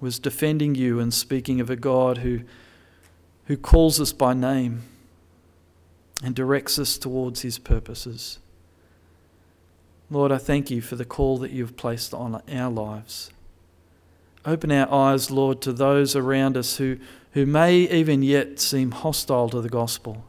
was 0.00 0.18
defending 0.18 0.74
you 0.74 0.98
and 0.98 1.14
speaking 1.14 1.60
of 1.60 1.70
a 1.70 1.76
God 1.76 2.18
who, 2.18 2.40
who 3.44 3.56
calls 3.56 4.00
us 4.00 4.12
by 4.12 4.34
name 4.34 4.82
and 6.20 6.34
directs 6.34 6.76
us 6.76 6.98
towards 6.98 7.42
his 7.42 7.56
purposes. 7.56 8.40
Lord, 10.10 10.32
I 10.32 10.38
thank 10.38 10.72
you 10.72 10.80
for 10.80 10.96
the 10.96 11.04
call 11.04 11.38
that 11.38 11.52
you've 11.52 11.76
placed 11.76 12.12
on 12.12 12.42
our 12.52 12.70
lives. 12.72 13.30
Open 14.44 14.72
our 14.72 14.92
eyes, 14.92 15.30
Lord, 15.30 15.60
to 15.60 15.72
those 15.72 16.16
around 16.16 16.56
us 16.56 16.78
who, 16.78 16.98
who 17.34 17.46
may 17.46 17.76
even 17.76 18.22
yet 18.24 18.58
seem 18.58 18.90
hostile 18.90 19.48
to 19.50 19.60
the 19.60 19.68
gospel, 19.68 20.24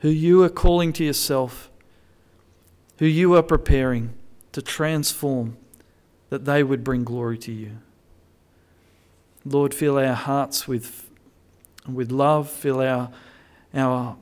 who 0.00 0.08
you 0.08 0.42
are 0.42 0.48
calling 0.48 0.92
to 0.94 1.04
yourself, 1.04 1.70
who 2.98 3.06
you 3.06 3.34
are 3.34 3.42
preparing 3.42 4.14
to 4.52 4.62
transform, 4.62 5.56
that 6.30 6.44
they 6.44 6.62
would 6.62 6.84
bring 6.84 7.04
glory 7.04 7.38
to 7.38 7.52
you. 7.52 7.78
Lord, 9.44 9.72
fill 9.72 9.98
our 9.98 10.14
hearts 10.14 10.68
with, 10.68 11.08
with 11.90 12.10
love, 12.10 12.50
fill 12.50 12.80
our, 12.80 13.10
our, 13.72 14.16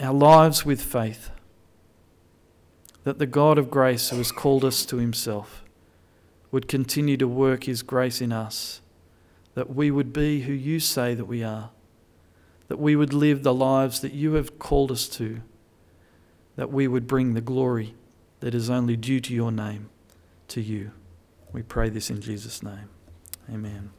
our 0.00 0.14
lives 0.14 0.64
with 0.64 0.80
faith. 0.80 1.30
That 3.04 3.18
the 3.18 3.26
God 3.26 3.58
of 3.58 3.70
grace 3.70 4.10
who 4.10 4.16
has 4.16 4.32
called 4.32 4.64
us 4.64 4.84
to 4.86 4.96
himself 4.96 5.64
would 6.50 6.68
continue 6.68 7.16
to 7.16 7.28
work 7.28 7.64
his 7.64 7.82
grace 7.82 8.20
in 8.20 8.32
us, 8.32 8.80
that 9.54 9.74
we 9.74 9.90
would 9.90 10.12
be 10.12 10.42
who 10.42 10.52
you 10.52 10.80
say 10.80 11.14
that 11.14 11.26
we 11.26 11.42
are, 11.42 11.70
that 12.70 12.78
we 12.78 12.94
would 12.94 13.12
live 13.12 13.42
the 13.42 13.52
lives 13.52 13.98
that 13.98 14.12
you 14.12 14.34
have 14.34 14.60
called 14.60 14.92
us 14.92 15.08
to, 15.08 15.40
that 16.54 16.70
we 16.70 16.86
would 16.86 17.08
bring 17.08 17.34
the 17.34 17.40
glory 17.40 17.96
that 18.38 18.54
is 18.54 18.70
only 18.70 18.96
due 18.96 19.18
to 19.18 19.34
your 19.34 19.50
name 19.50 19.90
to 20.46 20.60
you. 20.60 20.92
We 21.52 21.62
pray 21.62 21.88
this 21.88 22.10
in 22.10 22.20
Jesus' 22.20 22.62
name. 22.62 22.88
Amen. 23.52 23.90